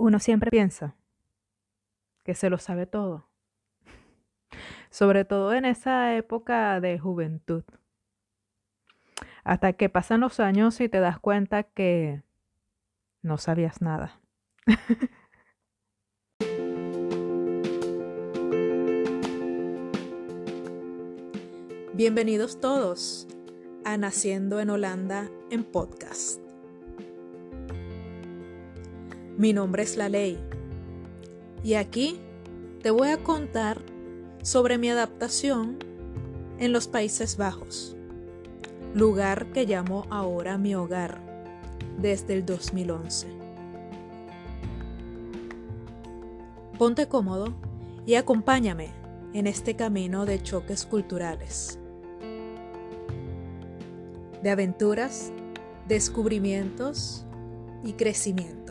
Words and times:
uno 0.00 0.18
siempre 0.18 0.50
piensa 0.50 0.96
que 2.24 2.34
se 2.34 2.50
lo 2.50 2.56
sabe 2.58 2.86
todo, 2.86 3.28
sobre 4.90 5.24
todo 5.26 5.52
en 5.52 5.66
esa 5.66 6.16
época 6.16 6.80
de 6.80 6.98
juventud, 6.98 7.62
hasta 9.44 9.74
que 9.74 9.88
pasan 9.90 10.20
los 10.20 10.40
años 10.40 10.80
y 10.80 10.88
te 10.88 11.00
das 11.00 11.18
cuenta 11.18 11.64
que 11.64 12.22
no 13.22 13.36
sabías 13.36 13.82
nada. 13.82 14.20
Bienvenidos 21.92 22.58
todos 22.60 23.28
a 23.84 23.98
Naciendo 23.98 24.60
en 24.60 24.70
Holanda 24.70 25.28
en 25.50 25.64
podcast. 25.64 26.49
Mi 29.40 29.54
nombre 29.54 29.84
es 29.84 29.96
La 29.96 30.10
Ley 30.10 30.38
y 31.64 31.72
aquí 31.72 32.20
te 32.82 32.90
voy 32.90 33.08
a 33.08 33.22
contar 33.22 33.80
sobre 34.42 34.76
mi 34.76 34.90
adaptación 34.90 35.78
en 36.58 36.74
los 36.74 36.88
Países 36.88 37.38
Bajos, 37.38 37.96
lugar 38.92 39.50
que 39.52 39.64
llamo 39.64 40.04
ahora 40.10 40.58
mi 40.58 40.74
hogar 40.74 41.22
desde 42.02 42.34
el 42.34 42.44
2011. 42.44 43.28
Ponte 46.76 47.08
cómodo 47.08 47.54
y 48.04 48.16
acompáñame 48.16 48.90
en 49.32 49.46
este 49.46 49.74
camino 49.74 50.26
de 50.26 50.42
choques 50.42 50.84
culturales, 50.84 51.78
de 54.42 54.50
aventuras, 54.50 55.32
descubrimientos 55.88 57.24
y 57.82 57.94
crecimiento. 57.94 58.69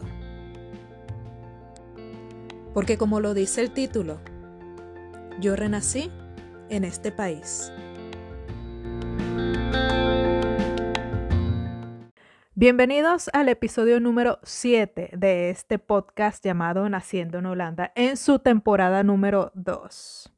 Porque 2.73 2.97
como 2.99 3.19
lo 3.19 3.33
dice 3.33 3.61
el 3.61 3.71
título, 3.71 4.19
yo 5.39 5.55
renací 5.55 6.11
en 6.69 6.83
este 6.83 7.11
país. 7.11 7.73
Bienvenidos 12.53 13.29
al 13.33 13.49
episodio 13.49 13.99
número 13.99 14.37
7 14.43 15.11
de 15.13 15.49
este 15.49 15.79
podcast 15.79 16.45
llamado 16.45 16.87
Naciendo 16.89 17.39
en 17.39 17.47
Holanda 17.47 17.91
en 17.95 18.17
su 18.17 18.37
temporada 18.37 19.01
número 19.01 19.51
2. 19.55 20.31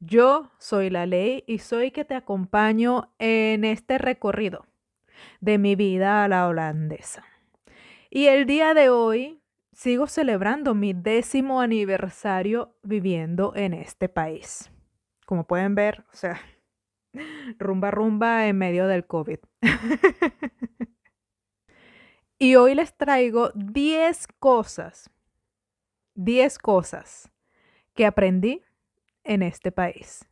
Yo 0.00 0.50
soy 0.58 0.90
la 0.90 1.06
ley 1.06 1.44
y 1.46 1.58
soy 1.58 1.92
que 1.92 2.04
te 2.04 2.14
acompaño 2.14 3.14
en 3.20 3.64
este 3.64 3.98
recorrido 3.98 4.66
de 5.40 5.58
mi 5.58 5.76
vida 5.76 6.24
a 6.24 6.28
la 6.28 6.48
holandesa. 6.48 7.24
Y 8.08 8.26
el 8.26 8.46
día 8.46 8.74
de 8.74 8.88
hoy 8.88 9.39
sigo 9.80 10.06
celebrando 10.06 10.74
mi 10.74 10.92
décimo 10.92 11.62
aniversario 11.62 12.76
viviendo 12.82 13.54
en 13.56 13.72
este 13.72 14.10
país. 14.10 14.70
Como 15.24 15.46
pueden 15.46 15.74
ver, 15.74 16.04
o 16.12 16.14
sea, 16.14 16.38
rumba 17.58 17.90
rumba 17.90 18.46
en 18.46 18.58
medio 18.58 18.86
del 18.86 19.06
COVID. 19.06 19.38
y 22.38 22.56
hoy 22.56 22.74
les 22.74 22.94
traigo 22.94 23.52
10 23.54 24.26
cosas, 24.38 25.10
10 26.14 26.58
cosas 26.58 27.30
que 27.94 28.04
aprendí 28.04 28.62
en 29.24 29.42
este 29.42 29.72
país. 29.72 30.28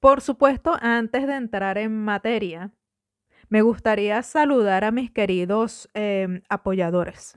Por 0.00 0.20
supuesto, 0.20 0.76
antes 0.82 1.26
de 1.26 1.34
entrar 1.34 1.78
en 1.78 1.96
materia, 1.96 2.72
me 3.50 3.62
gustaría 3.62 4.22
saludar 4.22 4.84
a 4.84 4.92
mis 4.92 5.10
queridos 5.10 5.90
em, 5.92 6.40
apoyadores. 6.48 7.36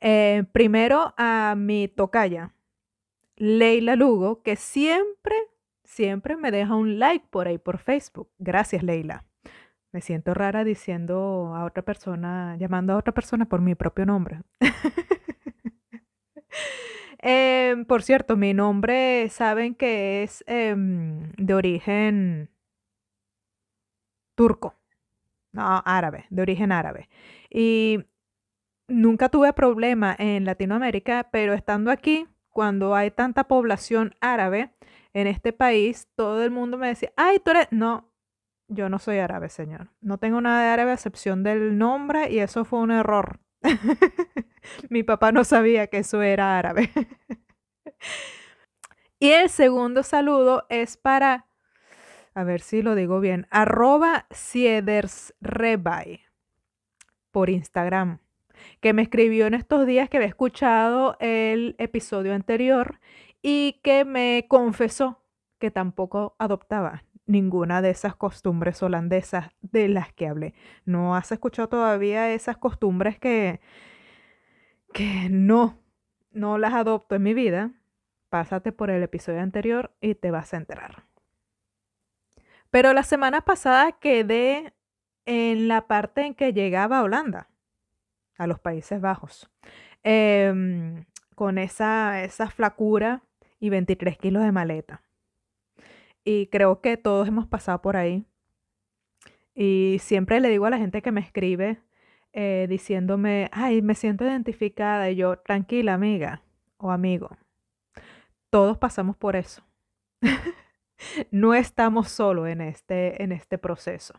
Eh, 0.00 0.44
primero 0.52 1.14
a 1.16 1.54
mi 1.56 1.86
tocaya, 1.86 2.54
Leila 3.36 3.94
Lugo, 3.94 4.42
que 4.42 4.56
siempre, 4.56 5.36
siempre 5.84 6.36
me 6.36 6.50
deja 6.50 6.74
un 6.74 6.98
like 6.98 7.26
por 7.30 7.46
ahí 7.46 7.58
por 7.58 7.78
Facebook. 7.78 8.30
Gracias, 8.38 8.82
Leila. 8.82 9.24
Me 9.92 10.00
siento 10.00 10.32
rara 10.34 10.64
diciendo 10.64 11.52
a 11.54 11.64
otra 11.64 11.82
persona, 11.82 12.56
llamando 12.58 12.94
a 12.94 12.96
otra 12.96 13.12
persona 13.12 13.44
por 13.46 13.60
mi 13.60 13.74
propio 13.74 14.06
nombre. 14.06 14.40
Em, 17.18 17.84
por 17.86 18.02
cierto, 18.02 18.36
mi 18.36 18.54
nombre, 18.54 19.28
saben 19.30 19.74
que 19.74 20.22
es 20.22 20.44
em, 20.46 21.32
de 21.32 21.54
origen 21.54 22.50
turco. 24.36 24.76
No, 25.56 25.82
árabe, 25.86 26.26
de 26.28 26.42
origen 26.42 26.70
árabe. 26.70 27.08
Y 27.48 28.04
nunca 28.88 29.30
tuve 29.30 29.54
problema 29.54 30.14
en 30.18 30.44
Latinoamérica, 30.44 31.30
pero 31.32 31.54
estando 31.54 31.90
aquí, 31.90 32.28
cuando 32.50 32.94
hay 32.94 33.10
tanta 33.10 33.44
población 33.44 34.14
árabe 34.20 34.70
en 35.14 35.26
este 35.26 35.54
país, 35.54 36.08
todo 36.14 36.44
el 36.44 36.50
mundo 36.50 36.76
me 36.76 36.88
decía, 36.88 37.10
ay, 37.16 37.38
tú 37.38 37.52
eres... 37.52 37.68
No, 37.70 38.12
yo 38.68 38.90
no 38.90 38.98
soy 38.98 39.18
árabe, 39.18 39.48
señor. 39.48 39.88
No 40.02 40.18
tengo 40.18 40.42
nada 40.42 40.62
de 40.62 40.68
árabe 40.68 40.90
a 40.90 40.94
excepción 40.94 41.42
del 41.42 41.78
nombre 41.78 42.30
y 42.30 42.40
eso 42.40 42.66
fue 42.66 42.80
un 42.80 42.90
error. 42.90 43.40
Mi 44.90 45.04
papá 45.04 45.32
no 45.32 45.42
sabía 45.44 45.86
que 45.86 45.98
eso 45.98 46.20
era 46.20 46.58
árabe. 46.58 46.90
y 49.18 49.30
el 49.30 49.48
segundo 49.48 50.02
saludo 50.02 50.66
es 50.68 50.98
para 50.98 51.46
a 52.36 52.44
ver 52.44 52.60
si 52.60 52.82
lo 52.82 52.94
digo 52.94 53.18
bien, 53.18 53.46
arroba 53.50 54.26
siedersrebay 54.30 56.20
por 57.30 57.48
Instagram, 57.48 58.18
que 58.80 58.92
me 58.92 59.00
escribió 59.00 59.46
en 59.46 59.54
estos 59.54 59.86
días 59.86 60.10
que 60.10 60.18
había 60.18 60.28
escuchado 60.28 61.16
el 61.18 61.76
episodio 61.78 62.34
anterior 62.34 63.00
y 63.40 63.80
que 63.82 64.04
me 64.04 64.44
confesó 64.48 65.24
que 65.58 65.70
tampoco 65.70 66.36
adoptaba 66.38 67.04
ninguna 67.24 67.80
de 67.80 67.88
esas 67.88 68.14
costumbres 68.14 68.82
holandesas 68.82 69.48
de 69.62 69.88
las 69.88 70.12
que 70.12 70.28
hablé. 70.28 70.52
¿No 70.84 71.16
has 71.16 71.32
escuchado 71.32 71.70
todavía 71.70 72.34
esas 72.34 72.58
costumbres 72.58 73.18
que, 73.18 73.60
que 74.92 75.28
no, 75.30 75.78
no 76.32 76.58
las 76.58 76.74
adopto 76.74 77.14
en 77.14 77.22
mi 77.22 77.32
vida? 77.32 77.72
Pásate 78.28 78.72
por 78.72 78.90
el 78.90 79.02
episodio 79.02 79.40
anterior 79.40 79.96
y 80.02 80.16
te 80.16 80.30
vas 80.30 80.52
a 80.52 80.58
enterar. 80.58 81.05
Pero 82.76 82.92
la 82.92 83.04
semana 83.04 83.40
pasada 83.40 83.92
quedé 83.92 84.74
en 85.24 85.66
la 85.66 85.86
parte 85.86 86.26
en 86.26 86.34
que 86.34 86.52
llegaba 86.52 86.98
a 86.98 87.04
Holanda, 87.04 87.48
a 88.36 88.46
los 88.46 88.60
Países 88.60 89.00
Bajos, 89.00 89.50
em, 90.02 91.06
con 91.34 91.56
esa, 91.56 92.22
esa 92.22 92.50
flacura 92.50 93.22
y 93.60 93.70
23 93.70 94.18
kilos 94.18 94.42
de 94.42 94.52
maleta. 94.52 95.00
Y 96.22 96.48
creo 96.48 96.82
que 96.82 96.98
todos 96.98 97.26
hemos 97.28 97.46
pasado 97.46 97.80
por 97.80 97.96
ahí. 97.96 98.26
Y 99.54 99.96
siempre 100.00 100.38
le 100.40 100.50
digo 100.50 100.66
a 100.66 100.70
la 100.70 100.76
gente 100.76 101.00
que 101.00 101.12
me 101.12 101.22
escribe 101.22 101.80
eh, 102.34 102.66
diciéndome, 102.68 103.48
ay, 103.52 103.80
me 103.80 103.94
siento 103.94 104.26
identificada. 104.26 105.08
Y 105.08 105.16
yo, 105.16 105.38
tranquila 105.38 105.94
amiga 105.94 106.42
o 106.76 106.90
amigo, 106.90 107.38
todos 108.50 108.76
pasamos 108.76 109.16
por 109.16 109.34
eso. 109.34 109.62
no 111.30 111.54
estamos 111.54 112.08
solos 112.08 112.48
en 112.48 112.60
este, 112.60 113.22
en 113.22 113.32
este 113.32 113.58
proceso. 113.58 114.14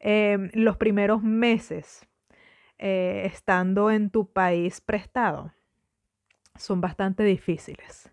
Em, 0.00 0.50
los 0.54 0.76
primeros 0.76 1.22
meses 1.22 2.06
eh, 2.78 3.22
estando 3.24 3.90
en 3.90 4.10
tu 4.10 4.30
país 4.32 4.80
prestado 4.80 5.52
son 6.56 6.80
bastante 6.80 7.22
difíciles 7.22 8.10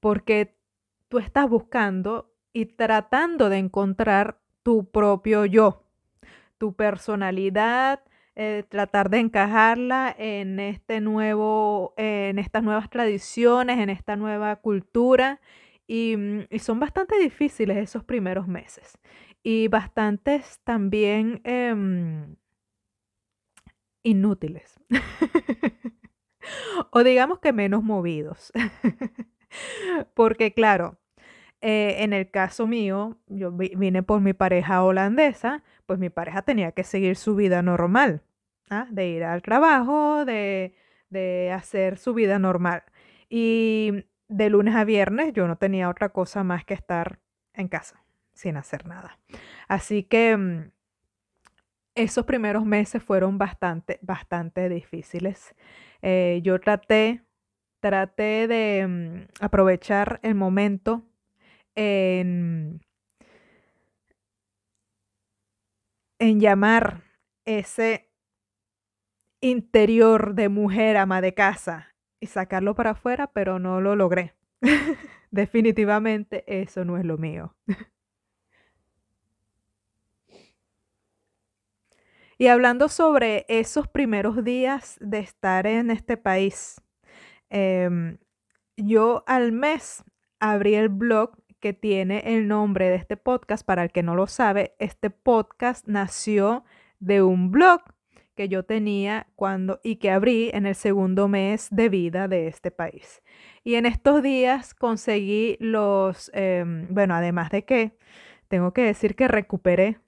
porque 0.00 0.54
tú 1.08 1.18
estás 1.18 1.48
buscando 1.48 2.30
y 2.52 2.66
tratando 2.66 3.48
de 3.48 3.58
encontrar 3.58 4.38
tu 4.62 4.90
propio 4.90 5.44
yo, 5.44 5.82
tu 6.58 6.74
personalidad, 6.74 8.00
eh, 8.36 8.64
tratar 8.68 9.10
de 9.10 9.20
encajarla 9.20 10.14
en 10.18 10.60
este 10.60 11.00
nuevo, 11.00 11.94
en 11.96 12.38
estas 12.38 12.62
nuevas 12.62 12.90
tradiciones, 12.90 13.78
en 13.78 13.90
esta 13.90 14.16
nueva 14.16 14.56
cultura 14.56 15.40
Mm, 15.88 16.40
y, 16.50 16.58
son 16.58 16.80
bastante 16.80 17.18
difíciles 17.18 17.76
esos 17.76 18.04
primeros 18.04 18.48
meses. 18.48 18.98
Y 19.42 19.68
bastantes 19.68 20.60
también 20.64 21.40
em, 21.44 22.36
inútiles. 24.02 24.80
o 26.90 27.04
digamos 27.04 27.40
que 27.40 27.52
menos 27.52 27.82
movidos. 27.82 28.52
Porque 30.14 30.54
claro, 30.54 30.98
eh, 31.60 31.96
en 32.00 32.12
el 32.12 32.30
caso 32.30 32.66
mío, 32.66 33.18
yo 33.28 33.52
vine 33.52 34.02
por 34.02 34.20
mi 34.20 34.32
pareja 34.32 34.82
holandesa, 34.84 35.62
pues 35.86 35.98
mi 35.98 36.10
pareja 36.10 36.42
tenía 36.42 36.72
que 36.72 36.84
seguir 36.84 37.16
su 37.16 37.36
vida 37.36 37.62
normal, 37.62 38.22
¿ah? 38.70 38.86
de 38.90 39.08
ir 39.08 39.24
al 39.24 39.42
trabajo, 39.42 40.24
de, 40.24 40.74
de 41.10 41.52
hacer 41.52 41.98
su 41.98 42.14
vida 42.14 42.38
normal. 42.38 42.84
Y 43.28 44.04
de 44.34 44.50
lunes 44.50 44.74
a 44.74 44.84
viernes 44.84 45.32
yo 45.32 45.46
no 45.46 45.56
tenía 45.56 45.88
otra 45.88 46.08
cosa 46.08 46.42
más 46.42 46.64
que 46.64 46.74
estar 46.74 47.20
en 47.52 47.68
casa 47.68 48.04
sin 48.32 48.56
hacer 48.56 48.86
nada. 48.86 49.20
Así 49.68 50.02
que 50.02 50.36
mm, 50.36 50.72
esos 51.94 52.24
primeros 52.24 52.64
meses 52.64 53.00
fueron 53.00 53.38
bastante, 53.38 54.00
bastante 54.02 54.68
difíciles. 54.68 55.54
Eh, 56.02 56.40
yo 56.42 56.58
traté, 56.58 57.22
traté 57.80 58.48
de 58.48 58.86
mm, 58.88 59.44
aprovechar 59.44 60.18
el 60.24 60.34
momento 60.34 61.06
en, 61.76 62.80
en 66.18 66.40
llamar 66.40 67.04
ese 67.44 68.10
interior 69.40 70.34
de 70.34 70.48
mujer 70.48 70.96
ama 70.96 71.20
de 71.20 71.34
casa 71.34 71.93
sacarlo 72.26 72.74
para 72.74 72.90
afuera, 72.90 73.28
pero 73.28 73.58
no 73.58 73.80
lo 73.80 73.96
logré. 73.96 74.34
Definitivamente 75.30 76.44
eso 76.46 76.84
no 76.84 76.96
es 76.96 77.04
lo 77.04 77.18
mío. 77.18 77.54
Y 82.36 82.48
hablando 82.48 82.88
sobre 82.88 83.46
esos 83.48 83.86
primeros 83.86 84.42
días 84.42 84.98
de 85.00 85.20
estar 85.20 85.68
en 85.68 85.90
este 85.90 86.16
país, 86.16 86.80
em, 87.48 88.18
yo 88.76 89.22
al 89.28 89.52
mes 89.52 90.02
abrí 90.40 90.74
el 90.74 90.88
blog 90.88 91.38
que 91.60 91.72
tiene 91.72 92.36
el 92.36 92.48
nombre 92.48 92.90
de 92.90 92.96
este 92.96 93.16
podcast. 93.16 93.64
Para 93.64 93.84
el 93.84 93.92
que 93.92 94.02
no 94.02 94.16
lo 94.16 94.26
sabe, 94.26 94.74
este 94.78 95.10
podcast 95.10 95.86
nació 95.86 96.64
de 96.98 97.22
un 97.22 97.50
blog 97.50 97.82
que 98.34 98.48
yo 98.48 98.64
tenía 98.64 99.26
cuando 99.36 99.80
y 99.82 99.96
que 99.96 100.10
abrí 100.10 100.50
en 100.52 100.66
el 100.66 100.74
segundo 100.74 101.28
mes 101.28 101.68
de 101.70 101.88
vida 101.88 102.28
de 102.28 102.48
este 102.48 102.70
país. 102.70 103.22
Y 103.62 103.76
en 103.76 103.86
estos 103.86 104.22
días 104.22 104.74
conseguí 104.74 105.56
los, 105.60 106.30
em, 106.34 106.86
bueno, 106.90 107.14
además 107.14 107.50
de 107.50 107.64
que 107.64 107.96
tengo 108.48 108.72
que 108.72 108.82
decir 108.82 109.14
que 109.16 109.28
recuperé 109.28 109.98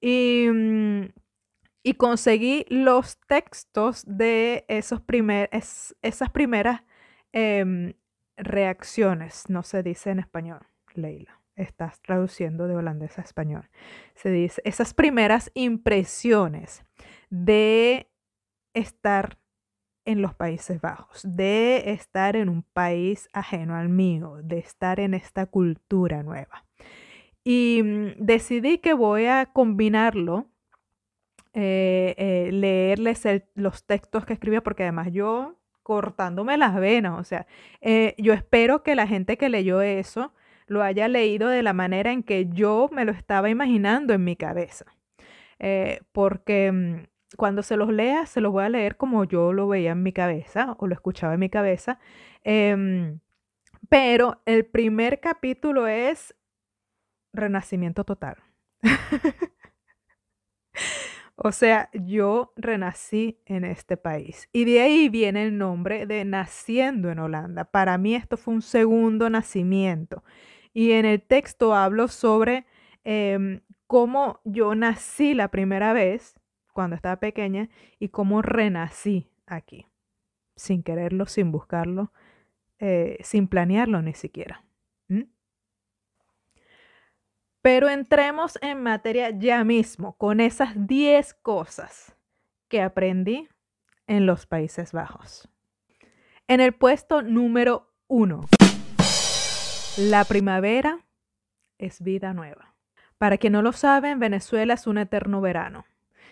Y, 0.00 0.48
mm, 0.52 1.04
y 1.82 1.94
conseguí 1.94 2.66
los 2.68 3.18
textos 3.26 4.04
de 4.06 4.64
esos 4.68 5.00
primer, 5.00 5.48
esas 5.52 6.30
primeras 6.30 6.82
em, 7.32 7.94
reacciones, 8.36 9.48
no 9.48 9.62
se 9.62 9.82
dice 9.82 10.10
en 10.10 10.18
español, 10.18 10.60
Leila. 10.94 11.40
Estás 11.54 12.00
traduciendo 12.00 12.66
de 12.66 12.76
holandés 12.76 13.18
a 13.18 13.22
español. 13.22 13.68
Se 14.14 14.30
dice 14.30 14.62
esas 14.64 14.94
primeras 14.94 15.50
impresiones 15.54 16.82
de 17.28 18.10
estar 18.72 19.38
en 20.04 20.22
los 20.22 20.34
Países 20.34 20.80
Bajos, 20.80 21.20
de 21.24 21.92
estar 21.92 22.36
en 22.36 22.48
un 22.48 22.62
país 22.62 23.28
ajeno 23.32 23.76
al 23.76 23.88
mío, 23.88 24.38
de 24.42 24.58
estar 24.58 24.98
en 24.98 25.14
esta 25.14 25.46
cultura 25.46 26.22
nueva. 26.22 26.64
Y 27.44 27.82
mm, 27.82 28.14
decidí 28.18 28.78
que 28.78 28.94
voy 28.94 29.26
a 29.26 29.46
combinarlo, 29.46 30.46
eh, 31.52 32.14
eh, 32.16 32.50
leerles 32.52 33.24
los 33.54 33.84
textos 33.84 34.24
que 34.24 34.32
escribía, 34.32 34.62
porque 34.62 34.84
además 34.84 35.08
yo 35.12 35.58
cortándome 35.82 36.56
las 36.56 36.74
venas, 36.76 37.18
o 37.18 37.24
sea, 37.24 37.46
eh, 37.80 38.14
yo 38.18 38.32
espero 38.32 38.82
que 38.82 38.94
la 38.94 39.06
gente 39.06 39.36
que 39.36 39.48
leyó 39.48 39.82
eso 39.82 40.32
lo 40.66 40.82
haya 40.82 41.08
leído 41.08 41.48
de 41.48 41.62
la 41.62 41.72
manera 41.72 42.12
en 42.12 42.22
que 42.22 42.48
yo 42.48 42.88
me 42.92 43.04
lo 43.04 43.12
estaba 43.12 43.50
imaginando 43.50 44.14
en 44.14 44.24
mi 44.24 44.36
cabeza. 44.36 44.86
porque 46.12 46.72
mm, 46.72 47.12
cuando 47.36 47.62
se 47.62 47.76
los 47.76 47.90
lea, 47.92 48.26
se 48.26 48.40
los 48.40 48.52
voy 48.52 48.64
a 48.64 48.68
leer 48.68 48.96
como 48.96 49.24
yo 49.24 49.52
lo 49.52 49.68
veía 49.68 49.92
en 49.92 50.02
mi 50.02 50.12
cabeza 50.12 50.76
o 50.78 50.86
lo 50.86 50.94
escuchaba 50.94 51.34
en 51.34 51.40
mi 51.40 51.48
cabeza. 51.50 51.98
Em, 52.44 53.20
pero 53.88 54.40
el 54.46 54.64
primer 54.66 55.20
capítulo 55.20 55.86
es 55.86 56.34
renacimiento 57.32 58.04
total. 58.04 58.36
o 61.36 61.52
sea, 61.52 61.88
yo 61.92 62.52
renací 62.56 63.40
en 63.46 63.64
este 63.64 63.96
país. 63.96 64.48
Y 64.52 64.64
de 64.64 64.80
ahí 64.80 65.08
viene 65.08 65.44
el 65.44 65.56
nombre 65.56 66.06
de 66.06 66.24
naciendo 66.24 67.10
en 67.10 67.18
Holanda. 67.18 67.64
Para 67.64 67.98
mí 67.98 68.14
esto 68.14 68.36
fue 68.36 68.54
un 68.54 68.62
segundo 68.62 69.30
nacimiento. 69.30 70.22
Y 70.74 70.92
en 70.92 71.04
el 71.06 71.22
texto 71.22 71.74
hablo 71.74 72.08
sobre 72.08 72.66
em, 73.04 73.60
cómo 73.86 74.40
yo 74.44 74.74
nací 74.74 75.34
la 75.34 75.48
primera 75.48 75.92
vez 75.92 76.38
cuando 76.72 76.96
estaba 76.96 77.16
pequeña 77.16 77.68
y 77.98 78.08
cómo 78.08 78.42
renací 78.42 79.30
aquí, 79.46 79.86
sin 80.56 80.82
quererlo, 80.82 81.26
sin 81.26 81.52
buscarlo, 81.52 82.12
eh, 82.78 83.18
sin 83.22 83.48
planearlo 83.48 84.00
ni 84.02 84.14
siquiera. 84.14 84.64
Pero 87.62 87.88
entremos 87.88 88.58
en 88.60 88.82
materia 88.82 89.30
ya 89.30 89.62
mismo 89.62 90.16
con 90.18 90.40
esas 90.40 90.86
10 90.86 91.34
cosas 91.34 92.14
que 92.68 92.82
aprendí 92.82 93.48
en 94.08 94.26
los 94.26 94.46
Países 94.46 94.92
Bajos. 94.92 95.48
En 96.48 96.60
el 96.60 96.72
puesto 96.72 97.22
número 97.22 97.94
1, 98.08 98.44
la 99.98 100.24
primavera 100.24 101.06
es 101.78 102.02
vida 102.02 102.34
nueva. 102.34 102.74
Para 103.16 103.38
quien 103.38 103.52
no 103.52 103.62
lo 103.62 103.72
sabe, 103.72 104.14
Venezuela 104.16 104.74
es 104.74 104.88
un 104.88 104.98
eterno 104.98 105.40
verano. 105.40 105.84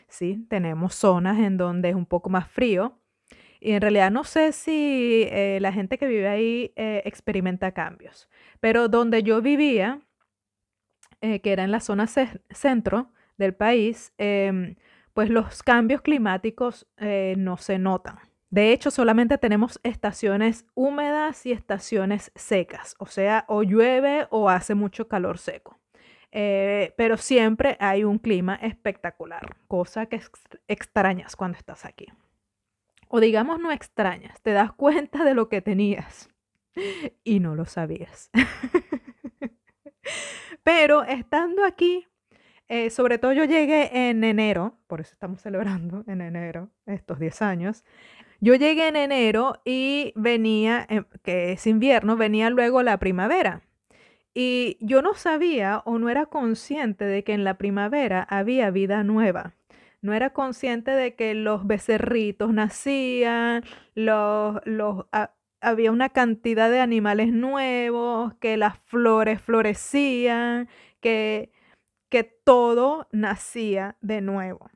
¿sí? 0.08 0.44
Tenemos 0.48 0.94
zonas 0.94 1.38
en 1.38 1.56
donde 1.56 1.90
es 1.90 1.94
un 1.94 2.06
poco 2.06 2.28
más 2.28 2.48
frío. 2.48 2.98
Y 3.60 3.72
en 3.72 3.80
realidad 3.80 4.10
no 4.10 4.24
sé 4.24 4.52
si 4.52 5.28
eh, 5.30 5.58
la 5.60 5.72
gente 5.72 5.98
que 5.98 6.06
vive 6.06 6.28
ahí 6.28 6.72
eh, 6.76 7.02
experimenta 7.04 7.72
cambios, 7.72 8.28
pero 8.58 8.88
donde 8.88 9.22
yo 9.22 9.42
vivía, 9.42 10.00
eh, 11.20 11.40
que 11.40 11.52
era 11.52 11.64
en 11.64 11.70
la 11.70 11.80
zona 11.80 12.06
centro 12.06 13.12
del 13.38 13.54
país, 13.54 14.12
em, 14.18 14.76
pues 15.14 15.30
los 15.30 15.62
cambios 15.62 16.02
climáticos 16.02 16.86
no 17.36 17.56
se 17.56 17.78
notan. 17.78 18.18
De 18.50 18.72
hecho, 18.72 18.90
solamente 18.90 19.38
tenemos 19.38 19.78
estaciones 19.84 20.66
húmedas 20.74 21.46
y 21.46 21.52
estaciones 21.52 22.32
secas, 22.34 22.96
o 22.98 23.06
sea, 23.06 23.44
o 23.46 23.62
llueve 23.62 24.26
o 24.30 24.50
hace 24.50 24.74
mucho 24.74 25.06
calor 25.06 25.38
seco. 25.38 25.78
Eh, 26.32 26.94
pero 26.96 27.16
siempre 27.16 27.76
hay 27.80 28.02
un 28.02 28.18
clima 28.18 28.56
espectacular, 28.56 29.56
cosa 29.68 30.06
que 30.06 30.20
extrañas 30.66 31.36
cuando 31.36 31.58
estás 31.58 31.84
aquí. 31.84 32.06
O 33.08 33.20
digamos 33.20 33.60
no 33.60 33.70
extrañas, 33.70 34.40
te 34.42 34.50
das 34.52 34.72
cuenta 34.72 35.24
de 35.24 35.34
lo 35.34 35.48
que 35.48 35.62
tenías 35.62 36.28
y 37.24 37.38
no 37.38 37.54
lo 37.54 37.66
sabías. 37.66 38.30
pero 40.62 41.02
estando 41.04 41.64
aquí, 41.64 42.06
eh, 42.68 42.90
sobre 42.90 43.18
todo 43.18 43.32
yo 43.32 43.44
llegué 43.44 44.08
en 44.08 44.22
enero, 44.22 44.78
por 44.86 45.00
eso 45.00 45.12
estamos 45.12 45.40
celebrando 45.42 46.04
en 46.06 46.20
enero 46.20 46.70
estos 46.86 47.18
10 47.18 47.42
años. 47.42 47.84
Yo 48.40 48.54
llegué 48.54 48.88
en 48.88 48.96
enero 48.96 49.60
y 49.64 50.12
venía, 50.16 50.86
em, 50.88 51.04
que 51.22 51.52
es 51.52 51.66
invierno, 51.66 52.16
venía 52.16 52.48
luego 52.48 52.82
la 52.82 52.98
primavera. 52.98 53.62
Y 54.34 54.78
yo 54.80 55.02
no 55.02 55.14
sabía 55.14 55.82
o 55.84 55.98
no 55.98 56.08
era 56.08 56.26
consciente 56.26 57.04
de 57.04 57.24
que 57.24 57.32
en 57.32 57.44
la 57.44 57.58
primavera 57.58 58.22
había 58.22 58.70
vida 58.70 59.02
nueva. 59.02 59.54
No 60.02 60.14
era 60.14 60.30
consciente 60.30 60.92
de 60.92 61.14
que 61.14 61.34
los 61.34 61.66
becerritos 61.66 62.52
nacían, 62.52 63.64
los, 63.94 64.60
los, 64.64 65.06
había 65.60 65.92
una 65.92 66.08
cantidad 66.08 66.70
de 66.70 66.80
animales 66.80 67.32
nuevos, 67.32 68.34
que 68.34 68.56
las 68.56 68.78
flores 68.78 69.40
florecían, 69.40 70.68
que, 71.00 71.52
que 72.08 72.24
todo 72.24 73.08
nacía 73.12 73.96
de 74.00 74.20
nuevo. 74.20 74.70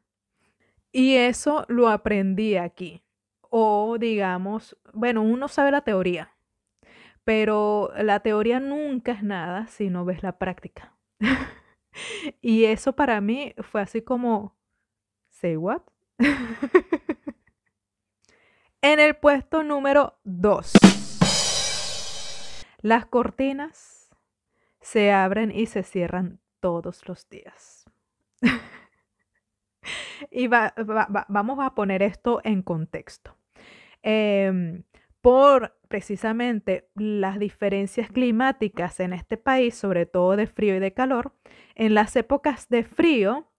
Y 0.92 1.16
eso 1.16 1.64
lo 1.68 1.88
aprendí 1.88 2.56
aquí. 2.56 3.02
O 3.50 3.98
digamos, 3.98 4.76
bueno, 4.92 5.22
uno 5.22 5.48
sabe 5.48 5.70
la 5.70 5.82
teoría, 5.82 6.34
pero 7.24 7.90
la 7.96 8.20
teoría 8.20 8.60
nunca 8.60 9.12
es 9.12 9.22
nada 9.22 9.66
si 9.68 9.90
no 9.90 10.04
ves 10.04 10.22
la 10.22 10.38
práctica. 10.38 10.94
y 12.40 12.64
eso 12.64 12.94
para 12.94 13.20
mí 13.20 13.54
fue 13.62 13.80
así 13.80 14.02
como, 14.02 14.56
¿say 15.30 15.56
what? 15.56 15.82
en 18.84 19.00
el 19.00 19.16
puesto 19.16 19.62
número 19.62 20.18
2, 20.24 20.72
las 22.82 23.06
cortinas 23.06 24.14
se 24.82 25.10
abren 25.10 25.50
y 25.50 25.64
se 25.64 25.82
cierran 25.82 26.38
todos 26.60 27.08
los 27.08 27.26
días. 27.30 27.86
y 30.30 30.48
vamos 30.48 31.58
a 31.60 31.74
poner 31.74 32.02
esto 32.02 32.42
en 32.44 32.60
contexto. 32.60 33.34
Em, 34.02 34.84
por 35.22 35.78
precisamente 35.88 36.90
las 36.94 37.38
diferencias 37.38 38.10
climáticas 38.10 39.00
en 39.00 39.14
este 39.14 39.38
país, 39.38 39.74
sobre 39.74 40.04
todo 40.04 40.36
de 40.36 40.46
frío 40.46 40.76
y 40.76 40.80
de 40.80 40.92
calor. 40.92 41.32
En 41.74 41.94
las 41.94 42.14
épocas 42.16 42.68
de 42.68 42.84
frío, 42.84 43.50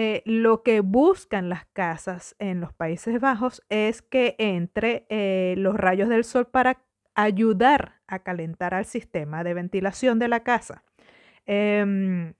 eh, 0.00 0.22
lo 0.26 0.62
que 0.62 0.78
buscan 0.78 1.48
las 1.48 1.66
casas 1.72 2.36
en 2.38 2.60
los 2.60 2.72
Países 2.72 3.20
Bajos 3.20 3.64
es 3.68 4.00
que 4.00 4.36
entre 4.38 5.06
eh, 5.08 5.56
los 5.58 5.74
rayos 5.74 6.08
del 6.08 6.22
sol 6.22 6.46
para 6.46 6.84
ayudar 7.16 8.00
a 8.06 8.20
calentar 8.20 8.74
al 8.74 8.84
sistema 8.84 9.42
de 9.42 9.54
ventilación 9.54 10.20
de 10.20 10.28
la 10.28 10.44
casa. 10.44 10.84
Em, 11.46 12.34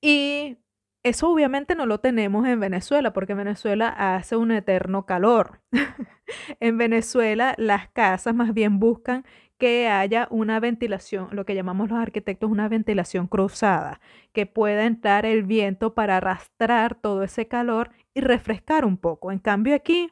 y 0.00 0.56
eso 1.02 1.28
obviamente 1.28 1.74
no 1.74 1.84
lo 1.84 2.00
tenemos 2.00 2.46
en 2.46 2.60
Venezuela, 2.60 3.12
porque 3.12 3.34
Venezuela 3.34 3.88
hace 3.88 4.34
un 4.34 4.52
eterno 4.52 5.04
calor. 5.04 5.60
en 6.60 6.78
Venezuela 6.78 7.54
las 7.58 7.88
casas 7.88 8.34
más 8.34 8.54
bien 8.54 8.78
buscan 8.78 9.26
que 9.58 9.88
haya 9.88 10.26
una 10.30 10.60
ventilación, 10.60 11.28
lo 11.32 11.44
que 11.44 11.54
llamamos 11.54 11.90
los 11.90 11.98
arquitectos 11.98 12.50
una 12.50 12.68
ventilación 12.68 13.26
cruzada, 13.28 14.00
que 14.32 14.46
pueda 14.46 14.86
entrar 14.86 15.24
el 15.26 15.44
viento 15.44 15.94
para 15.94 16.16
arrastrar 16.16 16.94
todo 16.94 17.22
ese 17.22 17.46
calor 17.46 17.90
y 18.14 18.20
refrescar 18.20 18.84
un 18.84 18.96
poco. 18.96 19.30
En 19.32 19.38
cambio 19.38 19.74
aquí, 19.74 20.10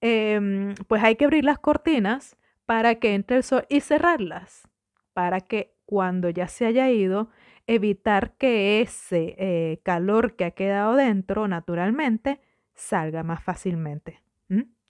em, 0.00 0.74
pues 0.88 1.02
hay 1.02 1.16
que 1.16 1.24
abrir 1.24 1.44
las 1.44 1.58
cortinas 1.58 2.36
para 2.66 2.96
que 2.96 3.14
entre 3.14 3.38
el 3.38 3.42
sol 3.42 3.66
y 3.68 3.80
cerrarlas, 3.80 4.68
para 5.14 5.40
que 5.40 5.74
cuando 5.86 6.30
ya 6.30 6.48
se 6.48 6.66
haya 6.66 6.90
ido, 6.90 7.30
evitar 7.66 8.32
que 8.36 8.80
ese 8.80 9.34
eh, 9.38 9.80
calor 9.82 10.36
que 10.36 10.44
ha 10.44 10.50
quedado 10.52 10.96
dentro 10.96 11.48
naturalmente 11.48 12.40
salga 12.74 13.22
más 13.22 13.42
fácilmente. 13.42 14.20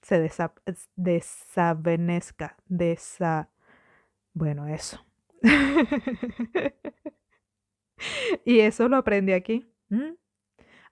Se 0.02 0.18
desa 0.18 0.52
desavenezca, 0.96 2.56
desa... 2.66 3.51
Bueno, 4.34 4.66
eso. 4.66 5.04
y 8.44 8.60
eso 8.60 8.88
lo 8.88 8.96
aprendí 8.96 9.32
aquí. 9.32 9.68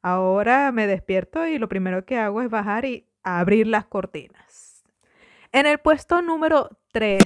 Ahora 0.03 0.73
me 0.73 0.87
despierto 0.87 1.47
y 1.47 1.59
lo 1.59 1.69
primero 1.69 2.05
que 2.05 2.19
hago 2.19 2.43
es 2.43 2.51
bajar 2.51 2.85
y 2.85 3.09
abrir 3.23 3.67
las 3.67 3.87
cortinas. 3.87 4.85
En 5.53 5.67
el 5.67 5.79
puesto 5.79 6.23
número 6.23 6.79
3, 6.93 7.23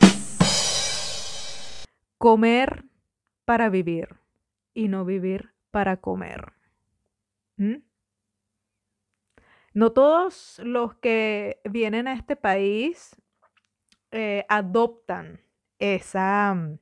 comer 2.18 2.85
para 3.44 3.68
vivir 3.68 4.16
y 4.73 4.88
no 4.88 5.04
vivir 5.04 5.52
para 5.71 5.99
comer. 5.99 6.52
¿Mm? 7.56 7.76
No 9.75 9.92
todos 9.92 10.61
los 10.64 10.94
que 10.94 11.61
vienen 11.64 12.09
a 12.09 12.14
este 12.14 12.37
país 12.37 13.16
eh, 14.11 14.47
adoptan 14.49 15.40
esa, 15.78 16.54
mm, 16.54 16.78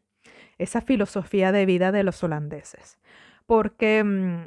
esa, 0.59 0.81
filosofía 0.81 1.53
de 1.53 1.67
vida 1.67 1.93
de 1.93 2.05
los 2.05 2.23
holandeses. 2.23 2.99
Porque, 3.47 4.03
mm, 4.05 4.47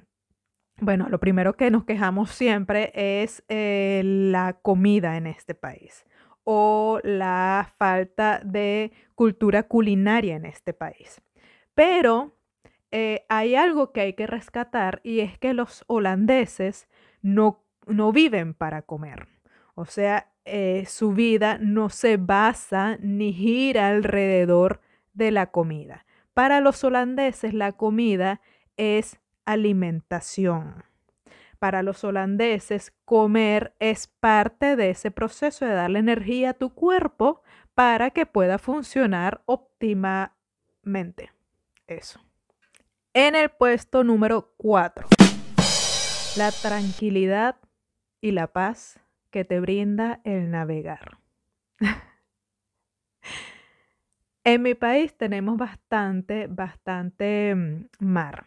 bueno, 0.81 1.07
lo 1.09 1.19
primero 1.19 1.55
que 1.55 1.71
nos 1.71 1.85
quejamos 1.85 2.31
siempre 2.31 2.91
es 2.93 3.43
eh, 3.49 4.01
la 4.03 4.53
comida 4.61 5.17
en 5.17 5.27
este 5.27 5.55
país 5.55 6.05
o 6.43 6.99
la 7.03 7.73
falta 7.77 8.39
de 8.43 8.91
cultura 9.15 9.63
culinaria 9.63 10.35
en 10.35 10.45
este 10.45 10.73
país. 10.73 11.21
Pero 11.73 12.37
eh, 12.91 13.25
hay 13.29 13.55
algo 13.55 13.91
que 13.91 14.01
hay 14.01 14.13
que 14.13 14.27
rescatar 14.27 15.01
y 15.03 15.19
es 15.19 15.37
que 15.37 15.53
los 15.53 15.83
holandeses 15.87 16.87
no, 17.21 17.65
no 17.87 18.11
viven 18.11 18.53
para 18.53 18.83
comer. 18.83 19.27
O 19.73 19.85
sea, 19.85 20.31
eh, 20.45 20.85
su 20.87 21.13
vida 21.13 21.57
no 21.59 21.89
se 21.89 22.17
basa 22.17 22.97
ni 23.01 23.33
gira 23.33 23.87
alrededor 23.87 24.79
de 25.13 25.31
la 25.31 25.47
comida. 25.47 26.05
Para 26.33 26.61
los 26.61 26.83
holandeses 26.83 27.53
la 27.53 27.71
comida 27.71 28.41
es 28.77 29.19
alimentación. 29.45 30.83
Para 31.57 31.81
los 31.81 32.03
holandeses 32.03 32.93
comer 33.05 33.73
es 33.79 34.07
parte 34.07 34.75
de 34.75 34.91
ese 34.91 35.09
proceso 35.09 35.65
de 35.65 35.73
darle 35.73 35.99
energía 35.99 36.51
a 36.51 36.53
tu 36.53 36.73
cuerpo 36.73 37.41
para 37.73 38.11
que 38.11 38.25
pueda 38.25 38.59
funcionar 38.59 39.41
óptimamente. 39.45 41.31
Eso. 41.87 42.19
En 43.13 43.35
el 43.35 43.49
puesto 43.49 44.03
número 44.03 44.53
4, 44.57 45.07
la 46.37 46.51
tranquilidad 46.51 47.55
y 48.21 48.31
la 48.31 48.47
paz 48.47 48.99
que 49.35 49.43
te 49.43 49.59
brinda 49.59 50.21
el 50.23 50.49
navegar. 50.49 51.17
en 54.45 54.61
mi 54.61 54.75
país 54.75 55.13
tenemos 55.17 55.57
bastante, 55.57 56.47
bastante 56.47 57.53
mm, 57.53 57.87
mar, 57.99 58.45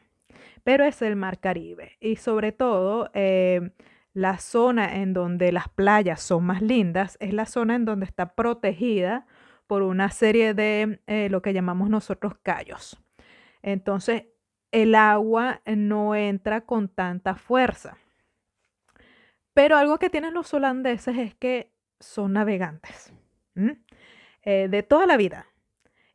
pero 0.64 0.86
es 0.86 1.02
el 1.02 1.14
mar 1.14 1.40
Caribe 1.40 1.98
y 2.00 2.16
sobre 2.16 2.52
todo 2.52 3.10
eh, 3.12 3.70
la 4.14 4.38
zona 4.38 4.96
en 4.96 5.12
donde 5.12 5.52
las 5.52 5.68
playas 5.68 6.22
son 6.22 6.44
más 6.44 6.62
lindas 6.62 7.18
es 7.20 7.34
la 7.34 7.44
zona 7.44 7.74
en 7.74 7.84
donde 7.84 8.06
está 8.06 8.34
protegida 8.34 9.26
por 9.66 9.82
una 9.82 10.08
serie 10.08 10.54
de 10.54 11.02
eh, 11.06 11.28
lo 11.28 11.42
que 11.42 11.52
llamamos 11.52 11.90
nosotros 11.90 12.32
callos. 12.42 12.98
Entonces, 13.60 14.24
el 14.72 14.94
agua 14.94 15.60
no 15.66 16.14
entra 16.14 16.62
con 16.62 16.88
tanta 16.88 17.34
fuerza. 17.34 17.98
Pero 19.58 19.76
algo 19.76 19.98
que 19.98 20.08
tienen 20.08 20.34
los 20.34 20.54
holandeses 20.54 21.18
es 21.18 21.34
que 21.34 21.72
son 21.98 22.34
navegantes 22.34 23.12
eh, 24.44 24.68
de 24.70 24.82
toda 24.84 25.04
la 25.04 25.16
vida 25.16 25.46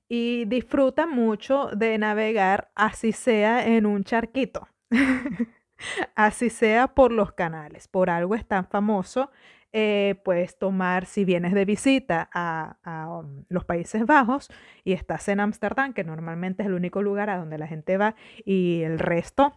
y 0.07 0.45
disfrutan 0.45 1.09
mucho 1.09 1.67
de 1.75 1.97
navegar, 1.97 2.71
así 2.73 3.11
sea 3.11 3.67
en 3.67 3.85
un 3.85 4.05
charquito, 4.05 4.69
así 6.15 6.49
sea 6.49 6.87
por 6.87 7.11
los 7.11 7.33
canales. 7.33 7.89
Por 7.89 8.09
algo 8.09 8.33
es 8.33 8.47
tan 8.47 8.65
famoso 8.65 9.29
eh, 9.73 10.21
puedes 10.23 10.57
tomar, 10.57 11.05
si 11.05 11.25
vienes 11.25 11.51
de 11.51 11.65
visita 11.65 12.29
a, 12.33 12.77
um, 13.09 13.43
los 13.49 13.65
Países 13.65 14.05
Bajos 14.05 14.49
y 14.85 14.93
estás 14.93 15.27
en 15.27 15.41
Ámsterdam, 15.41 15.91
que 15.91 16.05
normalmente 16.05 16.63
es 16.63 16.67
el 16.67 16.75
único 16.75 17.01
lugar 17.01 17.29
a 17.29 17.39
donde 17.39 17.57
la 17.57 17.67
gente 17.67 17.97
va, 17.97 18.15
y 18.45 18.83
el 18.83 18.99
resto 18.99 19.51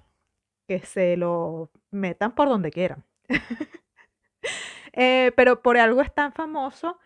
que 0.66 0.80
se 0.80 1.16
lo 1.16 1.70
metan 1.92 2.34
por 2.34 2.48
donde 2.48 2.72
quieran. 2.72 3.04
Eh, 4.99 5.33
pero 5.37 5.61
por 5.61 5.76
algo 5.76 6.00
es 6.00 6.11
tan 6.14 6.33
famoso 6.33 6.99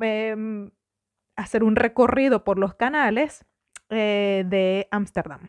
em, 0.00 0.70
hacer 1.36 1.62
un 1.62 1.76
recorrido 1.76 2.42
por 2.42 2.58
los 2.58 2.74
canales 2.74 3.44
eh, 3.90 4.44
de 4.46 4.88
Ámsterdam. 4.90 5.48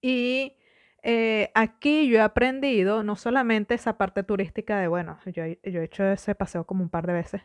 Y 0.00 0.56
eh, 1.02 1.50
aquí 1.54 2.08
yo 2.08 2.18
he 2.18 2.20
aprendido 2.20 3.02
no 3.02 3.16
solamente 3.16 3.74
esa 3.74 3.98
parte 3.98 4.22
turística 4.22 4.78
de, 4.78 4.86
bueno, 4.86 5.18
yo, 5.26 5.42
he 5.42 5.58
hecho 5.64 6.04
ese 6.04 6.36
paseo 6.36 6.64
como 6.64 6.84
un 6.84 6.88
par 6.88 7.08
de 7.08 7.14
veces, 7.14 7.42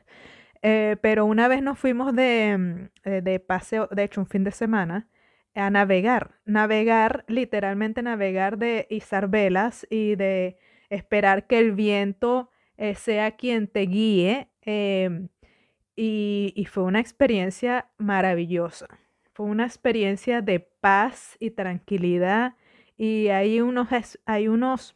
pero 1.01 1.25
una 1.25 1.47
vez 1.47 1.63
nos 1.63 1.79
fuimos 1.79 2.15
de, 2.15 2.89
de, 3.03 3.39
paseo, 3.39 3.89
de 3.91 4.03
hecho 4.03 4.21
un 4.21 4.27
fin 4.27 4.43
de 4.43 4.51
semana, 4.51 5.07
a 5.55 5.69
navegar, 5.69 6.35
navegar, 6.45 7.25
literalmente 7.27 8.01
navegar 8.01 8.57
de 8.57 8.87
izar 8.89 9.29
velas 9.29 9.85
y 9.89 10.15
de 10.15 10.57
esperar 10.95 11.47
que 11.47 11.59
el 11.59 11.73
viento 11.73 12.49
sea 12.95 13.35
quien 13.35 13.67
te 13.67 13.81
guíe. 13.81 14.49
Em, 14.61 15.29
y, 15.95 16.53
y 16.55 16.65
fue 16.65 16.83
una 16.83 16.99
experiencia 16.99 17.89
maravillosa. 17.97 18.87
Fue 19.33 19.45
una 19.45 19.65
experiencia 19.65 20.41
de 20.41 20.59
paz 20.59 21.37
y 21.39 21.51
tranquilidad 21.51 22.55
y 22.97 23.29
hay 23.29 23.61
unos, 23.61 23.87
hay 24.25 24.47
unos 24.47 24.95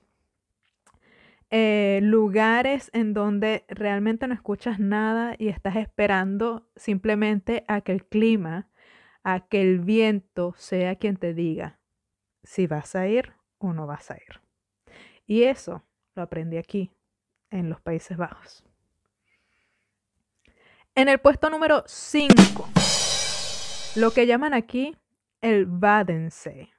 eh, 1.49 1.99
lugares 2.03 2.91
en 2.93 3.13
donde 3.13 3.65
realmente 3.69 4.27
no 4.27 4.33
escuchas 4.33 4.79
nada 4.79 5.35
y 5.37 5.47
estás 5.47 5.77
esperando 5.77 6.69
simplemente 6.75 7.63
a 7.67 7.81
que 7.81 7.93
el 7.93 8.05
clima, 8.05 8.69
a 9.23 9.47
que 9.47 9.61
el 9.61 9.79
viento 9.79 10.53
sea 10.57 10.95
quien 10.95 11.17
te 11.17 11.33
diga 11.33 11.79
si 12.43 12.67
vas 12.67 12.95
a 12.95 13.07
ir 13.07 13.33
o 13.57 13.73
no 13.73 13.87
vas 13.87 14.11
a 14.11 14.15
ir. 14.15 14.46
Y 15.27 15.43
eso 15.43 15.83
lo 16.15 16.23
aprendí 16.23 16.57
aquí, 16.57 16.89
en 17.51 17.69
los 17.69 17.81
Países 17.81 18.17
Bajos. 18.17 18.63
En 20.95 21.09
el 21.09 21.19
puesto 21.19 21.49
número 21.49 21.83
5, 21.85 22.69
lo 23.97 24.11
que 24.11 24.25
llaman 24.25 24.53
aquí 24.53 24.95
el 25.41 25.65
Badensee. 25.67 26.71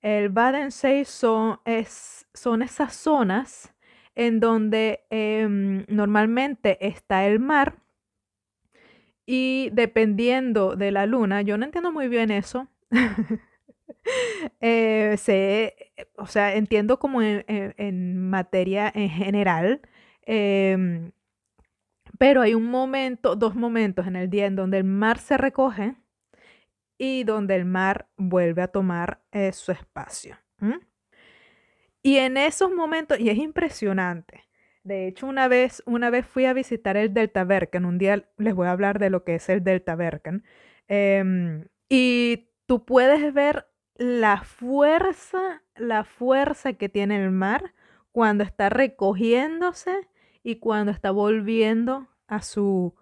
El 0.00 0.30
Badensee 0.30 1.04
son, 1.04 1.60
es, 1.64 2.26
son 2.34 2.62
esas 2.62 2.94
zonas 2.96 3.72
en 4.16 4.40
donde 4.40 5.04
em, 5.10 5.84
normalmente 5.88 6.84
está 6.84 7.26
el 7.26 7.38
mar 7.38 7.76
y 9.24 9.70
dependiendo 9.72 10.74
de 10.74 10.90
la 10.90 11.06
luna, 11.06 11.42
yo 11.42 11.56
no 11.56 11.64
entiendo 11.64 11.92
muy 11.92 12.08
bien 12.08 12.30
eso. 12.30 12.66
Eh, 14.60 15.16
o 16.16 16.26
sea, 16.26 16.56
entiendo 16.56 16.98
como 16.98 17.22
en, 17.22 18.30
materia 18.30 18.90
en 18.92 19.08
general, 19.08 19.80
em, 20.22 21.12
pero 22.18 22.42
hay 22.42 22.54
un 22.54 22.66
momento, 22.66 23.36
dos 23.36 23.54
momentos 23.54 24.06
en 24.06 24.16
el 24.16 24.30
día 24.30 24.46
en 24.46 24.56
donde 24.56 24.78
el 24.78 24.84
mar 24.84 25.18
se 25.18 25.36
recoge 25.36 25.94
y 26.98 27.24
donde 27.24 27.56
el 27.56 27.64
mar 27.64 28.08
vuelve 28.16 28.62
a 28.62 28.68
tomar 28.68 29.22
eh, 29.32 29.52
su 29.52 29.72
espacio. 29.72 30.36
Y 32.02 32.16
en 32.16 32.36
esos 32.36 32.72
momentos, 32.72 33.18
y 33.20 33.30
es 33.30 33.38
impresionante. 33.38 34.44
De 34.84 35.06
hecho, 35.06 35.26
una 35.26 35.48
vez, 35.48 35.82
una 35.86 36.10
vez 36.10 36.26
fui 36.26 36.46
a 36.46 36.52
visitar 36.52 36.96
el 36.96 37.14
Delta 37.14 37.44
Berken. 37.44 37.84
Un 37.84 37.98
día 37.98 38.24
les 38.38 38.54
voy 38.54 38.66
a 38.66 38.72
hablar 38.72 38.98
de 38.98 39.10
lo 39.10 39.24
que 39.24 39.36
es 39.36 39.48
el 39.48 39.62
Delta 39.62 39.94
Berken. 39.94 40.44
Em, 40.88 41.66
y 41.88 42.50
tú 42.66 42.84
puedes 42.84 43.32
ver 43.32 43.66
la 43.96 44.42
fuerza, 44.42 45.62
la 45.76 46.04
fuerza 46.04 46.72
que 46.74 46.88
tiene 46.88 47.22
el 47.22 47.30
mar 47.30 47.74
cuando 48.10 48.44
está 48.44 48.68
recogiéndose 48.68 50.08
y 50.42 50.56
cuando 50.56 50.92
está 50.92 51.10
volviendo 51.10 52.08
a 52.26 52.42
su 52.42 52.94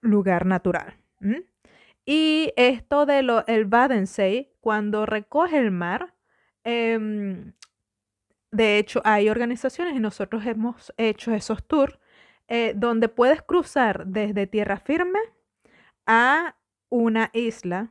lugar 0.00 0.46
natural. 0.46 0.96
Y 2.04 2.52
esto 2.56 3.06
de 3.06 3.22
lo, 3.22 3.46
el 3.46 3.64
Badensee, 3.64 4.52
cuando 4.60 5.06
recoge 5.06 5.58
el 5.58 5.70
mar, 5.70 6.14
em, 6.64 7.52
de 8.52 8.78
hecho, 8.78 9.00
hay 9.04 9.28
organizaciones 9.28 9.96
y 9.96 10.00
nosotros 10.00 10.46
hemos 10.46 10.92
hecho 10.96 11.32
esos 11.32 11.66
tours 11.66 11.98
eh, 12.48 12.74
donde 12.76 13.08
puedes 13.08 13.42
cruzar 13.42 14.06
desde 14.06 14.46
tierra 14.46 14.78
firme 14.78 15.18
a 16.06 16.56
una 16.88 17.30
isla 17.32 17.90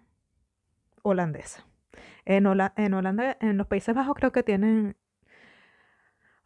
holandesa. 1.03 1.65
En, 2.25 2.45
Holanda, 2.47 3.37
en 3.39 3.57
los 3.57 3.67
Países 3.67 3.95
Bajos 3.95 4.15
creo 4.15 4.31
que 4.31 4.43
tienen... 4.43 4.97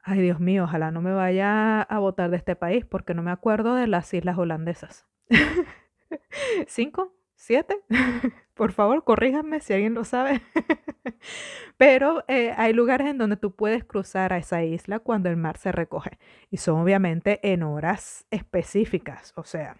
Ay, 0.03 0.21
Dios 0.21 0.39
mío, 0.39 0.63
ojalá 0.63 0.91
no 0.91 1.01
me 1.01 1.13
vaya 1.13 1.81
a 1.81 1.99
votar 1.99 2.29
de 2.29 2.37
este 2.37 2.55
país 2.55 2.85
porque 2.85 3.13
no 3.13 3.21
me 3.21 3.31
acuerdo 3.31 3.75
de 3.75 3.87
las 3.87 4.13
islas 4.13 4.37
holandesas. 4.37 5.05
¿Cinco? 6.67 7.13
¿Siete? 7.35 7.79
Por 8.53 8.73
favor, 8.73 9.05
corríjanme 9.05 9.61
si 9.61 9.73
alguien 9.73 9.93
lo 9.93 10.03
sabe. 10.03 10.41
Pero 11.77 12.25
eh, 12.27 12.53
hay 12.57 12.73
lugares 12.73 13.07
en 13.07 13.17
donde 13.17 13.37
tú 13.37 13.55
puedes 13.55 13.85
cruzar 13.85 14.33
a 14.33 14.37
esa 14.37 14.63
isla 14.63 14.99
cuando 14.99 15.29
el 15.29 15.37
mar 15.37 15.57
se 15.57 15.71
recoge. 15.71 16.19
Y 16.49 16.57
son 16.57 16.81
obviamente 16.81 17.39
en 17.41 17.63
horas 17.63 18.25
específicas. 18.29 19.31
O 19.37 19.45
sea, 19.45 19.77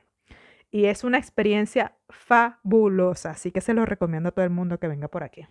y 0.72 0.86
es 0.86 1.04
una 1.04 1.18
experiencia 1.18 1.98
fabulosa. 2.08 3.32
Así 3.32 3.52
que 3.52 3.60
se 3.60 3.74
lo 3.74 3.86
recomiendo 3.86 4.30
a 4.30 4.32
todo 4.32 4.46
el 4.46 4.52
mundo 4.52 4.80
que 4.80 4.88
venga 4.88 5.10
por 5.10 5.24
aquí. 5.24 5.46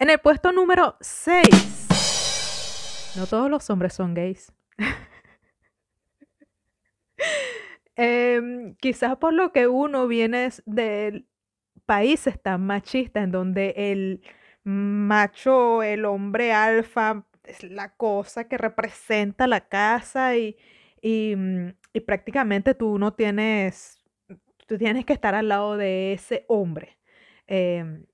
En 0.00 0.08
el 0.08 0.18
puesto 0.18 0.50
número 0.50 0.96
6. 1.02 3.12
No 3.16 3.26
todos 3.26 3.50
los 3.50 3.68
hombres 3.68 3.92
son 3.92 4.14
gays. 4.14 4.50
Em, 7.96 8.76
quizás 8.76 9.18
por 9.18 9.34
lo 9.34 9.52
que 9.52 9.66
uno 9.66 10.08
viene 10.08 10.48
de 10.64 11.26
países 11.84 12.40
tan 12.40 12.64
machistas 12.64 13.24
en 13.24 13.30
donde 13.30 13.74
el 13.76 14.22
macho, 14.64 15.82
el 15.82 16.06
hombre 16.06 16.54
alfa, 16.54 17.26
es 17.44 17.62
la 17.62 17.94
cosa 17.94 18.48
que 18.48 18.56
representa 18.56 19.46
la 19.46 19.68
casa 19.68 20.34
y, 20.38 20.56
mm, 21.02 21.74
y, 21.92 22.00
prácticamente 22.00 22.74
tú 22.74 22.98
no 22.98 23.12
tienes, 23.12 24.02
tú 24.66 24.78
tienes 24.78 25.04
que 25.04 25.12
estar 25.12 25.34
al 25.34 25.48
lado 25.48 25.76
de 25.76 26.14
ese 26.14 26.46
hombre. 26.48 26.96
Em, 27.46 28.06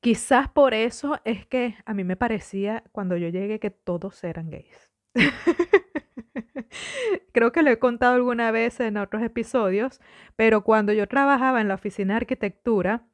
quizás 0.00 0.48
por 0.48 0.74
eso 0.74 1.20
es 1.24 1.46
que 1.46 1.76
a 1.84 1.94
mí 1.94 2.04
me 2.04 2.16
parecía 2.16 2.84
cuando 2.92 3.16
yo 3.16 3.28
llegué 3.28 3.60
que 3.60 3.70
todos 3.70 4.22
eran 4.24 4.50
gays. 4.50 4.90
Creo 7.32 7.52
que 7.52 7.62
lo 7.62 7.70
he 7.70 7.78
contado 7.78 8.14
alguna 8.14 8.50
vez 8.50 8.80
en 8.80 8.96
otros 8.96 9.22
episodios, 9.22 10.00
pero 10.36 10.62
cuando 10.62 10.92
yo 10.92 11.06
trabajaba 11.06 11.60
en 11.60 11.68
la 11.68 11.74
oficina 11.74 12.14
de 12.14 12.18
arquitectura, 12.18 13.06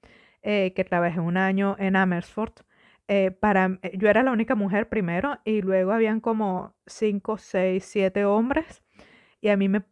eh, 0.42 0.72
que 0.74 0.84
trabajé 0.84 1.20
un 1.20 1.36
año 1.36 1.76
en 1.78 1.96
Amersfoort, 1.96 2.60
eh, 3.06 3.30
para, 3.30 3.78
yo 3.94 4.08
era 4.08 4.22
la 4.22 4.32
única 4.32 4.54
mujer 4.54 4.88
primero 4.88 5.38
y 5.44 5.60
luego 5.60 5.92
habían 5.92 6.20
como 6.20 6.74
cinco, 6.86 7.36
seis, 7.36 7.84
siete 7.84 8.24
hombres 8.24 8.82
y 9.40 9.48
a 9.48 9.56
mí 9.56 9.68
me, 9.68 9.84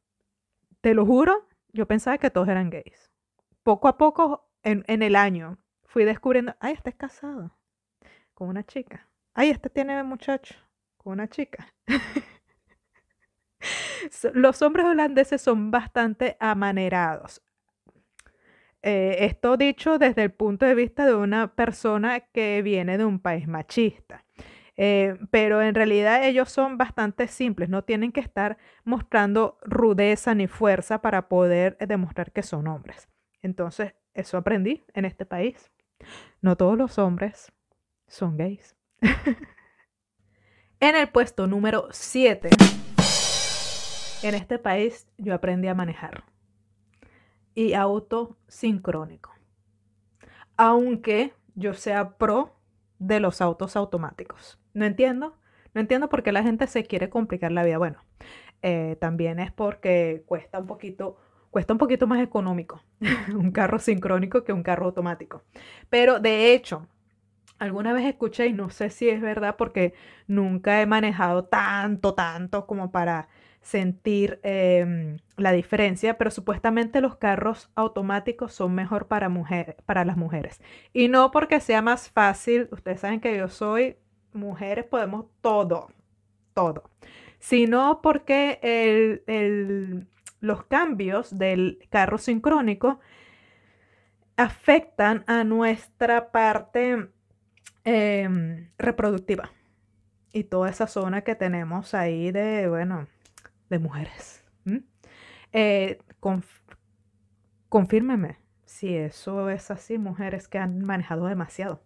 te 0.81 0.95
lo 0.95 1.05
juro, 1.05 1.47
yo 1.73 1.87
pensaba 1.87 2.19
que 2.19 2.31
todos 2.31 2.49
eran 2.49 2.71
gays. 2.71 3.11
Poco 3.63 3.89
a 3.89 3.99
poco 3.99 4.51
en, 4.63 4.85
en 4.89 5.03
el 5.03 5.17
año 5.17 5.59
fui 5.93 6.05
descubriendo, 6.05 6.57
ay, 6.59 6.73
este 6.73 6.91
es 6.91 6.97
casado 6.97 7.55
con 8.33 8.49
una 8.49 8.65
chica. 8.65 9.07
Ay, 9.35 9.51
este 9.51 9.69
tiene 9.69 10.03
muchacho 10.03 10.55
con 10.97 11.13
una 11.13 11.29
chica. 11.29 11.69
Los 14.33 14.63
hombres 14.63 14.87
holandeses 14.87 15.43
son 15.43 15.71
bastante 15.71 16.39
amanerados. 16.41 17.43
Eh, 18.83 19.19
esto 19.21 19.59
dicho 19.59 19.99
desde 19.99 20.25
el 20.25 20.33
punto 20.33 20.65
de 20.65 20.75
vista 20.75 21.05
de 21.05 21.15
una 21.15 21.55
persona 21.55 22.21
que 22.21 22.63
viene 22.63 22.97
de 22.97 23.05
un 23.05 23.21
país 23.21 23.47
machista. 23.47 24.25
Eh, 24.79 25.19
pero 25.31 25.61
en 25.61 25.75
realidad 25.75 26.25
ellos 26.25 26.51
son 26.51 26.79
bastante 26.79 27.29
simples, 27.29 27.69
no 27.69 27.85
tienen 27.85 28.13
que 28.13 28.21
estar 28.21 28.57
mostrando 28.85 29.59
rudeza 29.61 30.35
ni 30.35 30.47
fuerza 30.47 31.03
para 31.03 31.29
poder 31.29 31.77
demostrar 31.87 32.33
que 32.33 32.43
son 32.43 32.67
hombres. 32.67 33.11
Entonces, 33.43 33.95
eso 34.15 34.39
aprendí 34.39 34.83
en 34.95 35.05
este 35.05 35.27
país. 35.27 35.71
No 36.41 36.57
todos 36.57 36.77
los 36.77 36.99
hombres 36.99 37.53
son 38.07 38.37
gays. 38.37 38.77
en 40.81 40.97
el 40.97 41.09
puesto 41.09 41.47
número 41.47 41.89
7 41.91 42.51
en 44.23 44.35
este 44.35 44.59
país 44.59 45.09
yo 45.19 45.35
aprendí 45.35 45.69
a 45.69 45.75
manejar 45.75 46.25
y 47.55 47.75
auto 47.75 48.39
sincrónico. 48.49 49.33
Aunque 50.57 51.33
yo 51.55 51.75
sea 51.75 52.17
pro 52.17 52.57
de 52.99 53.21
los 53.21 53.41
autos 53.41 53.77
automáticos. 53.77 54.61
No 54.75 54.85
entiendo, 54.85 55.39
no 55.75 55.81
entiendo 55.81 56.09
por 56.09 56.23
qué 56.23 56.33
la 56.33 56.43
gente 56.43 56.67
se 56.67 56.85
quiere 56.85 57.11
complicar 57.11 57.53
la 57.53 57.65
vida. 57.65 57.79
Bueno, 57.79 58.03
eh, 58.63 58.97
también 59.01 59.41
es 59.41 59.53
porque 59.53 60.23
cuesta 60.27 60.61
un 60.61 60.67
poquito, 60.67 61.17
cuesta 61.53 61.75
un 61.75 61.79
poquito 61.79 62.09
más 62.09 62.21
económico 62.21 62.83
un 63.37 63.53
carro 63.53 63.79
sincrónico 63.79 64.43
que 64.43 64.53
un 64.53 64.65
carro 64.65 64.87
automático. 64.87 65.45
Pero 65.91 66.19
de 66.19 66.55
hecho, 66.55 66.89
alguna 67.59 67.93
vez 67.93 68.07
escuché 68.07 68.47
y 68.49 68.53
no 68.53 68.71
sé 68.71 68.91
si 68.91 69.09
es 69.09 69.21
verdad 69.21 69.55
porque 69.57 69.93
nunca 70.27 70.81
he 70.81 70.87
manejado 70.87 71.45
tanto, 71.45 72.15
tanto 72.15 72.67
como 72.67 72.91
para 72.91 73.29
sentir 73.61 74.41
em, 74.43 75.19
la 75.37 75.53
diferencia, 75.53 76.19
pero 76.19 76.31
supuestamente 76.31 77.01
los 77.01 77.17
carros 77.17 77.71
automáticos 77.77 78.53
son 78.55 78.75
mejor 78.75 79.07
para, 79.07 79.31
para 79.85 80.05
las 80.05 80.17
mujeres. 80.17 80.61
Y 80.93 81.09
no 81.09 81.31
porque 81.31 81.61
sea 81.61 81.83
más 81.83 82.11
fácil, 82.11 82.69
ustedes 82.73 83.01
saben 83.01 83.21
que 83.21 83.37
yo 83.37 83.49
soy 83.49 83.97
mujeres, 84.33 84.87
podemos 84.87 85.27
todo, 85.43 85.91
todo, 86.55 86.91
sino 87.39 88.01
porque 88.03 89.23
los 90.43 90.65
cambios 90.65 91.39
del 91.39 91.79
carro 91.89 92.19
sincrónico 92.19 92.99
afectan 94.37 95.23
a 95.29 95.45
nuestra 95.45 96.33
parte 96.33 97.11
em, 97.85 98.69
reproductiva 98.77 99.51
y 100.33 100.45
toda 100.45 100.69
esa 100.69 100.89
zona 100.89 101.23
que 101.23 101.37
tenemos 101.37 101.95
ahí 101.95 102.33
de, 102.33 102.69
bueno, 102.69 103.07
de 103.71 103.79
mujeres. 103.79 104.45
Eh, 105.55 105.99
confírmeme 107.69 108.39
si 108.65 108.97
eso 108.97 109.51
es 109.51 109.71
así, 109.71 109.99
mujeres 109.99 110.49
que 110.49 110.59
han 110.59 110.83
manejado 110.83 111.27
demasiado. 111.27 111.83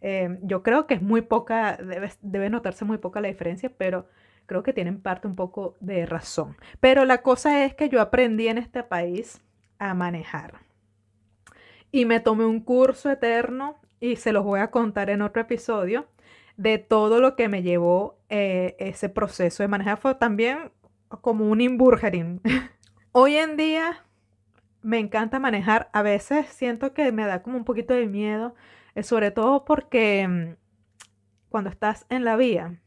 Em, 0.00 0.38
yo 0.42 0.62
creo 0.62 0.86
que 0.86 0.94
es 0.94 1.02
muy 1.02 1.22
poca, 1.22 1.76
debe, 1.78 2.12
debe 2.20 2.50
notarse 2.50 2.84
muy 2.84 2.98
poca 2.98 3.20
la 3.20 3.28
diferencia, 3.28 3.72
pero 3.76 4.06
creo 4.46 4.62
que 4.62 4.72
tienen 4.72 5.00
parte 5.00 5.28
un 5.28 5.36
poco 5.36 5.76
de 5.80 6.06
razón. 6.06 6.56
Pero 6.80 7.04
la 7.04 7.22
cosa 7.22 7.64
es 7.64 7.74
que 7.74 7.88
yo 7.88 8.00
aprendí 8.00 8.48
en 8.48 8.58
este 8.58 8.82
país 8.82 9.40
a 9.78 9.94
manejar. 9.94 10.60
Y 11.92 12.04
me 12.04 12.20
tomé 12.20 12.46
un 12.46 12.60
curso 12.60 13.10
eterno 13.10 13.76
y 14.00 14.16
se 14.16 14.32
los 14.32 14.44
voy 14.44 14.60
a 14.60 14.70
contar 14.70 15.10
en 15.10 15.22
otro 15.22 15.42
episodio 15.42 16.06
de 16.56 16.78
todo 16.78 17.20
lo 17.20 17.36
que 17.36 17.48
me 17.48 17.62
llevó 17.62 18.18
eh, 18.28 18.76
ese 18.78 19.08
proceso 19.08 19.62
de 19.62 19.68
manejar. 19.68 19.98
Fue 19.98 20.14
también 20.14 20.72
como 21.20 21.48
un 21.48 21.60
Inburgerin. 21.60 22.40
Hoy 23.12 23.36
en 23.36 23.56
día 23.56 24.04
me 24.82 24.98
encanta 24.98 25.38
manejar. 25.38 25.90
A 25.92 26.02
veces 26.02 26.46
siento 26.46 26.92
que 26.92 27.12
me 27.12 27.26
da 27.26 27.42
como 27.42 27.56
un 27.56 27.64
poquito 27.64 27.94
de 27.94 28.06
miedo, 28.06 28.54
eh, 28.94 29.02
sobre 29.02 29.30
todo 29.30 29.64
porque 29.64 30.26
mm, 30.28 30.56
cuando 31.48 31.70
estás 31.70 32.06
en 32.08 32.24
la 32.24 32.36
vía, 32.36 32.80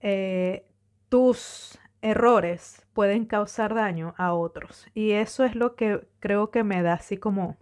eh, 0.00 0.67
tus 1.08 1.78
errores 2.02 2.86
pueden 2.92 3.24
causar 3.26 3.74
daño 3.74 4.14
a 4.16 4.32
otros. 4.32 4.86
Y 4.94 5.12
eso 5.12 5.44
es 5.44 5.54
lo 5.54 5.74
que 5.74 6.06
creo 6.20 6.50
que 6.50 6.64
me 6.64 6.82
da 6.82 6.94
así 6.94 7.16
como... 7.16 7.56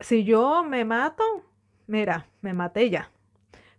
Si 0.00 0.24
yo 0.24 0.64
me 0.64 0.84
mato, 0.84 1.22
mira, 1.86 2.26
me 2.40 2.52
maté 2.54 2.90
ya. 2.90 3.10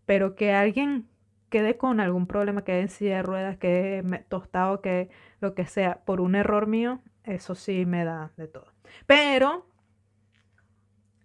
Pero 0.06 0.36
que 0.36 0.54
alguien 0.54 1.08
quede 1.50 1.78
con 1.78 2.00
algún 2.00 2.28
problema, 2.28 2.64
quede 2.64 2.82
en 2.82 2.90
silla 2.90 3.18
de 3.18 3.24
ruedas, 3.24 3.58
quede 3.58 4.04
tostado, 4.30 4.82
que 4.82 5.10
lo 5.42 5.54
que 5.54 5.66
sea, 5.66 6.00
por 6.06 6.22
un 6.22 6.36
error 6.36 6.66
mío, 6.66 7.02
eso 7.24 7.56
sí 7.56 7.86
me 7.86 8.06
da 8.06 8.32
de 8.38 8.48
todo. 8.48 8.68
Pero 9.06 9.68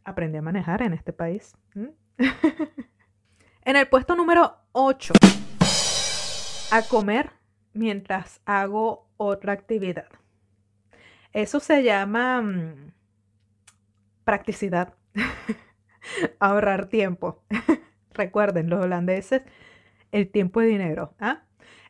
aprendí 0.05 0.39
a 0.39 0.43
manejar 0.43 0.83
en 0.83 0.95
este 0.95 1.13
país. 1.13 1.57
En 3.69 3.77
el 3.77 3.87
puesto 3.87 4.17
número 4.17 4.57
8, 4.73 5.13
a 6.71 6.83
comer 6.83 7.31
mientras 7.73 8.41
hago 8.45 9.09
otra 9.17 9.53
actividad. 9.53 10.09
Eso 11.33 11.61
se 11.61 11.83
llama 11.83 12.43
mm, 12.43 12.93
practicidad, 14.25 14.95
ahorrar 16.39 16.89
tiempo. 16.89 17.43
Recuerden, 18.13 18.69
los 18.69 18.85
holandeses, 18.85 19.43
el 20.13 20.29
tiempo 20.31 20.61
es 20.61 20.69
dinero. 20.69 21.15
¿ah? 21.21 21.45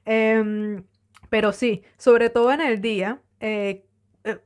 Em, 0.04 0.84
pero 1.30 1.52
sí, 1.52 1.82
sobre 1.96 2.30
todo 2.30 2.52
en 2.52 2.60
el 2.60 2.80
día, 2.80 3.20
eh, 3.40 3.86
eh, 4.24 4.38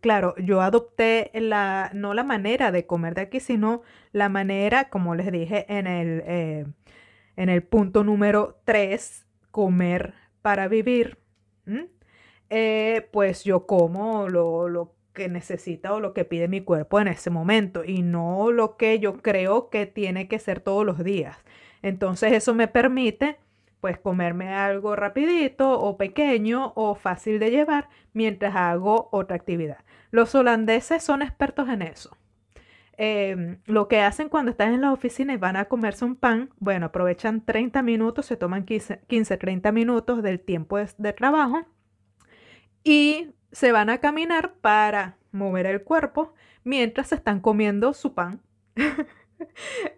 claro, 0.00 0.34
yo 0.38 0.60
adopté 0.60 1.30
la, 1.34 1.90
no 1.94 2.14
la 2.14 2.24
manera 2.24 2.72
de 2.72 2.86
comer 2.86 3.14
de 3.14 3.22
aquí, 3.22 3.40
sino 3.40 3.82
la 4.12 4.28
manera, 4.28 4.88
como 4.88 5.14
les 5.14 5.30
dije 5.30 5.66
en 5.68 5.86
el, 5.86 6.22
eh, 6.26 6.66
en 7.36 7.48
el 7.48 7.62
punto 7.62 8.04
número 8.04 8.60
3, 8.64 9.26
comer 9.52 10.14
para 10.42 10.66
vivir. 10.66 11.18
pues 13.12 13.44
yo 13.44 13.66
como 13.66 14.28
lo, 14.28 14.68
lo 14.68 14.94
que 15.12 15.28
necesita 15.28 15.94
o 15.94 16.00
lo 16.00 16.14
que 16.14 16.24
pide 16.24 16.48
mi 16.48 16.62
cuerpo 16.62 17.00
en 17.00 17.08
ese 17.08 17.30
momento 17.30 17.84
y 17.84 18.02
no 18.02 18.50
lo 18.50 18.76
que 18.76 18.98
yo 18.98 19.18
creo 19.18 19.70
que 19.70 19.86
tiene 19.86 20.28
que 20.28 20.38
ser 20.38 20.60
todos 20.60 20.84
los 20.84 21.02
días. 21.04 21.36
Entonces 21.82 22.32
eso 22.32 22.54
me 22.54 22.68
permite 22.68 23.38
pues 23.80 23.98
comerme 23.98 24.54
algo 24.54 24.94
rapidito 24.94 25.80
o 25.80 25.96
pequeño 25.96 26.72
o 26.76 26.94
fácil 26.94 27.40
de 27.40 27.50
llevar 27.50 27.88
mientras 28.12 28.54
hago 28.54 29.08
otra 29.10 29.36
actividad. 29.36 29.78
Los 30.10 30.34
holandeses 30.34 31.02
son 31.02 31.20
expertos 31.22 31.68
en 31.68 31.82
eso. 31.82 32.16
Em, 32.98 33.58
lo 33.64 33.88
que 33.88 34.00
hacen 34.00 34.28
cuando 34.28 34.50
están 34.50 34.74
en 34.74 34.82
la 34.82 34.92
oficina 34.92 35.32
y 35.32 35.38
van 35.38 35.56
a 35.56 35.64
comerse 35.64 36.04
un 36.04 36.14
pan, 36.14 36.50
bueno, 36.58 36.86
aprovechan 36.86 37.44
30 37.44 37.82
minutos, 37.82 38.26
se 38.26 38.36
toman 38.36 38.64
15, 38.64 38.98
30 39.08 39.72
minutos 39.72 40.22
del 40.22 40.40
tiempo 40.40 40.78
de 40.78 41.12
trabajo 41.12 41.66
y 42.84 43.30
se 43.50 43.72
van 43.72 43.90
a 43.90 43.98
caminar 43.98 44.54
para 44.60 45.16
mover 45.30 45.66
el 45.66 45.82
cuerpo 45.82 46.34
mientras 46.64 47.12
están 47.12 47.40
comiendo 47.40 47.92
su 47.94 48.14
pan. 48.14 48.40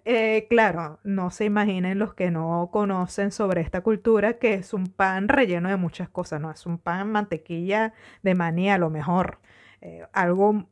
Eh, 0.07 0.47
claro, 0.49 1.01
no 1.05 1.31
se 1.31 1.45
imaginen 1.45 1.99
los 1.99 2.15
que 2.15 2.31
no 2.31 2.71
conocen 2.73 3.31
sobre 3.31 3.61
esta 3.61 3.83
cultura 3.83 4.39
que 4.39 4.55
es 4.55 4.73
un 4.73 4.87
pan 4.87 5.29
relleno 5.29 5.69
de 5.69 5.77
muchas 5.77 6.09
cosas, 6.09 6.41
no 6.41 6.51
es 6.51 6.65
un 6.65 6.79
pan 6.79 7.13
mantequilla 7.13 7.93
de 8.23 8.35
maní 8.35 8.71
a 8.71 8.79
lo 8.79 8.89
mejor. 8.89 9.41
Eh, 9.83 10.07
algo 10.15 10.67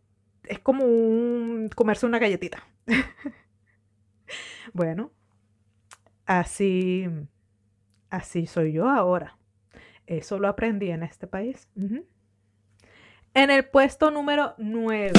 es 0.45 0.59
como 0.59 0.85
un, 0.85 1.71
comerse 1.75 2.07
una 2.07 2.19
galletita. 2.19 2.67
bueno, 4.73 5.13
así, 6.27 7.09
así 8.11 8.47
soy 8.47 8.73
yo 8.73 8.89
ahora. 8.89 9.39
Eso 10.07 10.39
lo 10.39 10.49
aprendí 10.49 10.91
en 10.91 11.03
este 11.03 11.27
país. 11.27 11.69
En 13.35 13.51
el 13.51 13.65
puesto 13.65 14.11
número 14.11 14.55
9. 14.59 15.13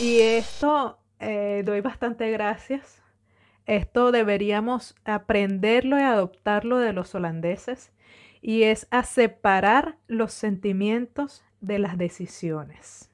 Y 0.00 0.20
esto 0.20 0.98
eh, 1.20 1.62
doy 1.64 1.80
bastante 1.80 2.30
gracias. 2.30 3.00
Esto 3.66 4.10
deberíamos 4.10 4.96
aprenderlo 5.04 5.98
y 5.98 6.02
adoptarlo 6.02 6.78
de 6.78 6.92
los 6.92 7.14
holandeses. 7.14 7.92
Y 8.40 8.64
es 8.64 8.88
a 8.90 9.04
separar 9.04 9.98
los 10.08 10.32
sentimientos 10.32 11.44
de 11.60 11.78
las 11.78 11.96
decisiones. 11.96 13.11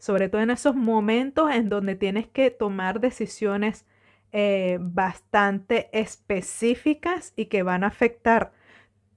Sobre 0.00 0.28
todo 0.28 0.40
en 0.40 0.50
esos 0.50 0.74
momentos 0.74 1.52
en 1.52 1.68
donde 1.68 1.94
tienes 1.94 2.26
que 2.26 2.50
tomar 2.50 3.00
decisiones 3.00 3.86
eh, 4.32 4.78
bastante 4.80 5.90
específicas 5.92 7.34
y 7.36 7.46
que 7.46 7.62
van 7.62 7.84
a 7.84 7.88
afectar 7.88 8.52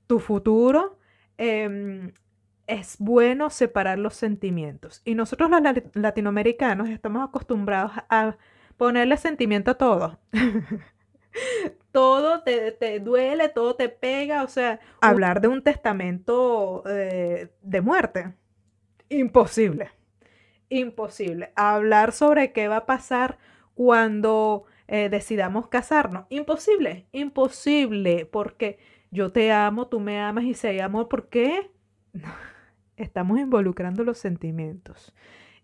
tu 0.07 0.19
futuro. 0.19 0.99
Em, 1.37 2.11
es 2.67 2.97
bueno 2.99 3.49
separar 3.49 3.97
los 3.97 4.13
sentimientos. 4.15 5.01
Y 5.05 5.15
nosotros 5.15 5.49
los 5.49 5.61
latinoamericanos 5.93 6.89
estamos 6.89 7.27
acostumbrados 7.27 7.93
a 8.09 8.35
ponerle 8.75 9.15
sentimiento 9.15 9.71
a 9.71 9.77
todo. 9.77 10.19
todo 11.93 12.43
te, 12.43 12.99
duele, 12.99 13.47
todo 13.49 13.75
te 13.77 13.87
pega. 13.87 14.43
O 14.43 14.49
sea, 14.49 14.81
hablar 14.99 15.39
de 15.39 15.47
un 15.47 15.63
testamento 15.63 16.83
eh, 16.87 17.49
de 17.61 17.81
muerte. 17.81 18.33
Imposible. 19.07 19.91
Imposible. 20.73 21.51
Hablar 21.55 22.13
sobre 22.13 22.51
qué 22.51 22.67
va 22.67 22.77
a 22.77 22.85
pasar 22.87 23.37
cuando 23.75 24.65
eh, 24.87 25.07
decidamos 25.09 25.67
casarnos. 25.67 26.25
Imposible. 26.29 27.05
Imposible. 27.11 28.25
Porque 28.25 28.79
yo 29.11 29.31
te 29.31 29.51
amo, 29.51 29.87
tú 29.87 29.99
me 29.99 30.19
amas 30.19 30.45
y 30.45 30.55
si 30.55 30.65
hay 30.65 30.79
amor, 30.79 31.09
¿por 31.09 31.29
qué? 31.29 31.69
estamos 32.97 33.39
involucrando 33.39 34.03
los 34.03 34.17
sentimientos. 34.17 35.13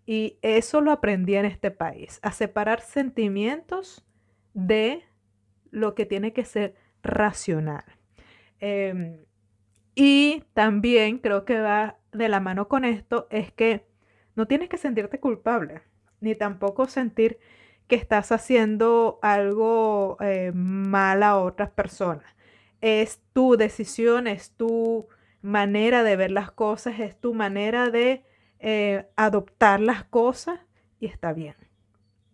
Y 0.06 0.38
eso 0.42 0.80
lo 0.80 0.92
aprendí 0.92 1.34
en 1.34 1.44
este 1.44 1.72
país, 1.72 2.20
a 2.22 2.30
separar 2.30 2.80
sentimientos 2.80 4.06
de 4.54 5.02
lo 5.72 5.96
que 5.96 6.06
tiene 6.06 6.32
que 6.32 6.44
ser 6.44 6.76
racional. 7.02 7.84
Em, 8.60 9.18
y 9.96 10.44
también 10.54 11.18
creo 11.18 11.44
que 11.44 11.58
va 11.60 11.98
de 12.12 12.28
la 12.28 12.38
mano 12.38 12.68
con 12.68 12.84
esto, 12.84 13.26
es 13.30 13.50
que 13.50 13.89
no 14.40 14.46
tienes 14.46 14.70
que 14.70 14.78
sentirte 14.78 15.20
culpable, 15.20 15.82
ni 16.22 16.34
tampoco 16.34 16.86
sentir 16.86 17.38
que 17.88 17.94
estás 17.94 18.32
haciendo 18.32 19.18
algo 19.20 20.16
eh, 20.18 20.50
mal 20.54 21.22
a 21.22 21.36
otras 21.36 21.68
personas. 21.68 22.24
Es 22.80 23.20
tu 23.34 23.58
decisión, 23.58 24.26
es 24.26 24.52
tu 24.52 25.08
manera 25.42 26.02
de 26.04 26.16
ver 26.16 26.30
las 26.30 26.50
cosas, 26.52 27.00
es 27.00 27.20
tu 27.20 27.34
manera 27.34 27.90
de 27.90 28.24
eh, 28.60 29.08
adoptar 29.14 29.78
las 29.78 30.04
cosas 30.04 30.58
y 31.00 31.04
está 31.04 31.34
bien. 31.34 31.56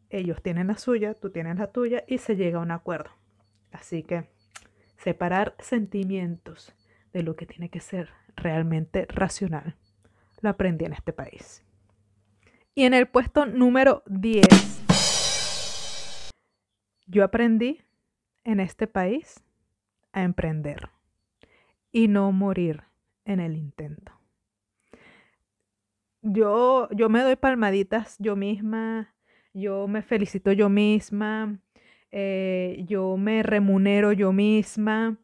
Ellos 0.08 0.40
tienen 0.44 0.68
la 0.68 0.78
suya, 0.78 1.12
tú 1.14 1.30
tienes 1.30 1.58
la 1.58 1.72
tuya 1.72 2.04
y 2.06 2.18
se 2.18 2.36
llega 2.36 2.60
a 2.60 2.62
un 2.62 2.70
acuerdo. 2.70 3.10
Así 3.72 4.04
que 4.04 4.28
separar 4.96 5.56
sentimientos 5.58 6.72
de 7.12 7.24
lo 7.24 7.34
que 7.34 7.46
tiene 7.46 7.68
que 7.68 7.80
ser 7.80 8.10
realmente 8.36 9.06
racional, 9.08 9.74
lo 10.40 10.50
aprendí 10.50 10.84
en 10.84 10.92
este 10.92 11.12
país. 11.12 11.65
Y 12.78 12.84
en 12.84 12.92
el 12.92 13.08
puesto 13.08 13.46
número 13.46 14.02
10, 14.04 14.44
yo 17.06 17.24
aprendí 17.24 17.80
en 18.44 18.60
este 18.60 18.86
país 18.86 19.42
a 20.12 20.22
emprender 20.22 20.90
y 21.90 22.08
no 22.08 22.30
morir 22.32 22.82
en 23.24 23.40
el 23.40 23.56
intento. 23.56 24.12
Yo, 26.20 26.90
yo 26.90 27.08
me 27.08 27.22
doy 27.22 27.36
palmaditas 27.36 28.16
yo 28.18 28.36
misma, 28.36 29.14
yo 29.54 29.88
me 29.88 30.02
felicito 30.02 30.52
yo 30.52 30.68
misma, 30.68 31.58
eh, 32.10 32.84
yo 32.86 33.16
me 33.16 33.42
remunero 33.42 34.12
yo 34.12 34.34
misma 34.34 35.16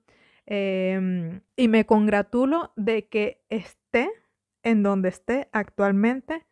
em, 0.46 1.42
y 1.54 1.68
me 1.68 1.84
congratulo 1.84 2.72
de 2.76 3.08
que 3.08 3.44
esté 3.50 4.10
en 4.62 4.82
donde 4.82 5.10
esté 5.10 5.50
actualmente 5.52 6.46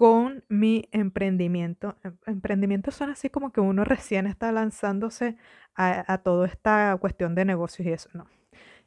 con 0.00 0.44
mi 0.48 0.88
emprendimiento. 0.92 1.94
Em, 2.02 2.16
emprendimiento 2.24 2.90
son 2.90 3.10
así 3.10 3.28
como 3.28 3.52
que 3.52 3.60
uno 3.60 3.84
recién 3.84 4.26
está 4.26 4.50
lanzándose 4.50 5.36
a, 5.74 6.10
a 6.10 6.22
toda 6.22 6.46
esta 6.46 6.96
cuestión 6.98 7.34
de 7.34 7.44
negocios 7.44 7.86
y 7.86 7.92
eso, 7.92 8.08
no. 8.14 8.26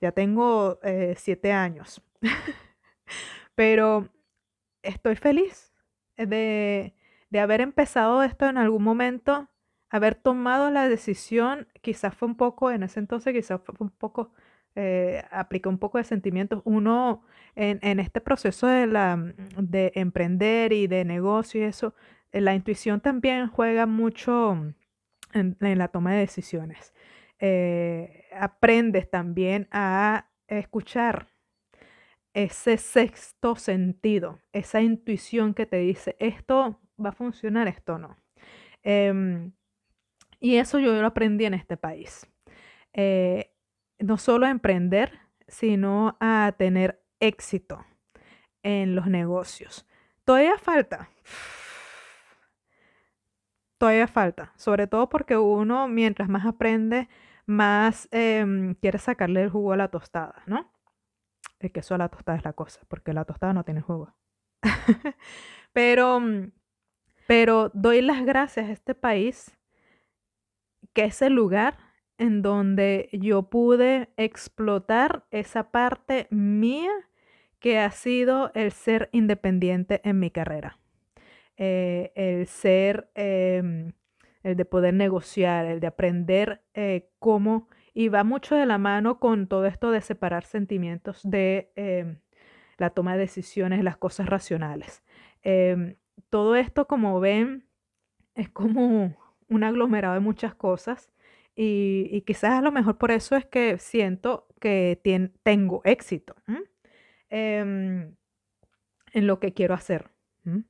Ya 0.02 0.12
tengo 0.12 0.80
eh, 0.82 1.13
siete 1.15 1.52
años. 1.52 2.02
Pero 3.56 4.10
estoy 4.82 5.15
feliz 5.15 5.71
de, 6.17 6.95
haber 7.39 7.62
empezado 7.62 8.23
esto 8.23 8.47
en 8.47 8.58
algún 8.58 8.82
momento, 8.82 9.49
haber 9.91 10.15
tomado 10.15 10.71
la 10.71 10.89
decisión, 10.89 11.67
quizás 11.84 12.15
fue 12.15 12.28
un 12.28 12.38
poco, 12.38 12.71
en 12.71 12.82
ese 12.82 12.99
entonces 12.99 13.36
quizás 13.36 13.62
fue 13.63 13.76
un 13.82 13.91
poco, 13.91 14.32
eh, 14.75 15.23
un 15.65 15.77
poco 15.77 15.97
de 15.97 16.03
sentimientos. 16.03 16.62
Uno 16.65 17.23
en, 17.55 17.99
este 17.99 18.21
proceso 18.21 18.67
de, 18.67 18.88
la, 18.88 19.33
de 19.57 19.91
emprender 19.95 20.73
y 20.73 20.88
de 20.88 21.05
negocio 21.05 21.62
y 21.62 21.65
eso, 21.65 21.93
eh, 22.31 22.41
la 22.41 22.55
intuición 22.55 23.01
también 23.01 23.47
juega 23.47 23.86
mucho 23.86 24.73
en 25.33 25.57
la 25.59 25.88
toma 25.88 26.13
de 26.13 26.19
decisiones. 26.19 26.93
Eh, 27.45 28.23
aprendes 28.31 29.09
también 29.09 29.67
a 29.69 30.29
escuchar 30.47 31.27
ese 32.33 32.77
sexto 32.77 33.57
sentido, 33.57 34.39
esa 34.53 34.81
intuición 34.81 35.53
que 35.53 35.65
te 35.65 35.75
dice, 35.77 36.15
esto 36.19 36.79
va 37.03 37.09
a 37.09 37.12
funcionar, 37.12 37.67
esto 37.67 37.97
no. 37.97 38.15
Em, 38.81 39.51
y 40.39 40.55
eso 40.55 40.79
yo 40.79 40.93
lo 40.93 41.07
aprendí 41.07 41.43
en 41.43 41.53
este 41.53 41.75
país. 41.75 42.27
Eh, 42.93 43.52
no 44.03 44.17
solo 44.17 44.45
a 44.45 44.49
emprender, 44.49 45.19
sino 45.47 46.17
a 46.19 46.53
tener 46.57 47.01
éxito 47.19 47.85
en 48.61 48.95
los 48.95 49.07
negocios. 49.07 49.87
Todavía 50.25 50.57
falta. 50.57 51.09
todavía 53.77 54.07
falta, 54.07 54.53
sobre 54.55 54.87
todo 54.87 55.09
porque 55.09 55.37
uno 55.37 55.87
mientras 55.87 56.29
más 56.29 56.45
aprende, 56.45 57.09
más 57.45 58.07
em, 58.11 58.75
quiere 58.75 58.97
sacarle 58.97 59.43
el 59.43 59.49
jugo 59.49 59.73
a 59.73 59.77
la 59.77 59.89
tostada, 59.89 60.43
¿no? 60.45 60.71
El 61.59 61.71
queso 61.71 61.95
a 61.95 61.97
la 61.97 62.09
tostada 62.09 62.37
es 62.37 62.45
la 62.45 62.53
cosa, 62.53 62.81
porque 62.87 63.13
la 63.13 63.25
tostada 63.25 63.53
no 63.53 63.63
tiene 63.63 63.81
jugo. 63.81 64.15
pero, 65.73 66.19
mm, 66.19 66.51
pero 67.27 67.71
doy 67.73 68.01
las 68.01 68.25
gracias 68.25 68.67
a 68.69 68.71
este 68.71 68.95
país, 68.95 69.57
que 70.93 71.05
es 71.05 71.21
el 71.21 71.33
lugar 71.33 71.92
en 72.23 72.41
donde 72.41 73.09
yo 73.12 73.49
pude 73.49 74.07
explotar 74.15 75.25
esa 75.29 75.71
parte 75.71 76.27
mía 76.29 76.89
que 77.59 77.79
ha 77.79 77.91
sido 77.91 78.49
el 78.55 78.71
ser 78.71 79.09
independiente 79.12 79.99
en 80.05 80.19
mi 80.19 80.31
carrera. 80.31 80.79
Eh, 81.57 82.13
el 82.15 82.47
ser, 82.47 83.09
em, 83.15 83.91
el 84.41 84.55
de 84.55 84.63
poder 84.63 84.93
negociar, 84.93 85.65
el 85.65 85.81
de 85.81 85.88
aprender 85.88 86.62
eh, 86.73 87.09
cómo, 87.19 87.67
y 87.93 88.07
va 88.07 88.23
mucho 88.23 88.55
de 88.55 88.65
la 88.65 88.77
mano 88.77 89.19
con 89.19 89.47
todo 89.47 89.65
esto 89.65 89.91
de 89.91 89.99
separar 89.99 90.45
sentimientos 90.45 91.19
de 91.29 91.73
em, 91.75 92.19
la 92.77 92.89
toma 92.89 93.13
de 93.15 93.19
decisiones, 93.19 93.83
las 93.83 93.97
cosas 93.97 94.29
racionales. 94.29 95.03
Em, 95.41 95.97
todo 96.29 96.55
esto, 96.55 96.88
como 96.88 97.19
ven, 97.19 97.67
es 98.36 98.47
como 98.47 99.13
un 99.49 99.63
aglomerado 99.65 100.13
de 100.13 100.21
muchas 100.21 100.55
cosas 100.55 101.12
y, 101.55 102.21
quizás 102.21 102.53
a 102.53 102.61
lo 102.61 102.71
mejor 102.71 102.97
por 102.97 103.11
eso 103.11 103.35
es 103.35 103.45
que 103.45 103.77
siento 103.77 104.47
que 104.59 104.99
tengo 105.43 105.81
éxito 105.83 106.35
em, 107.29 108.15
en 109.13 109.27
lo 109.27 109.39
que 109.39 109.53
quiero 109.53 109.73
hacer. 109.73 110.09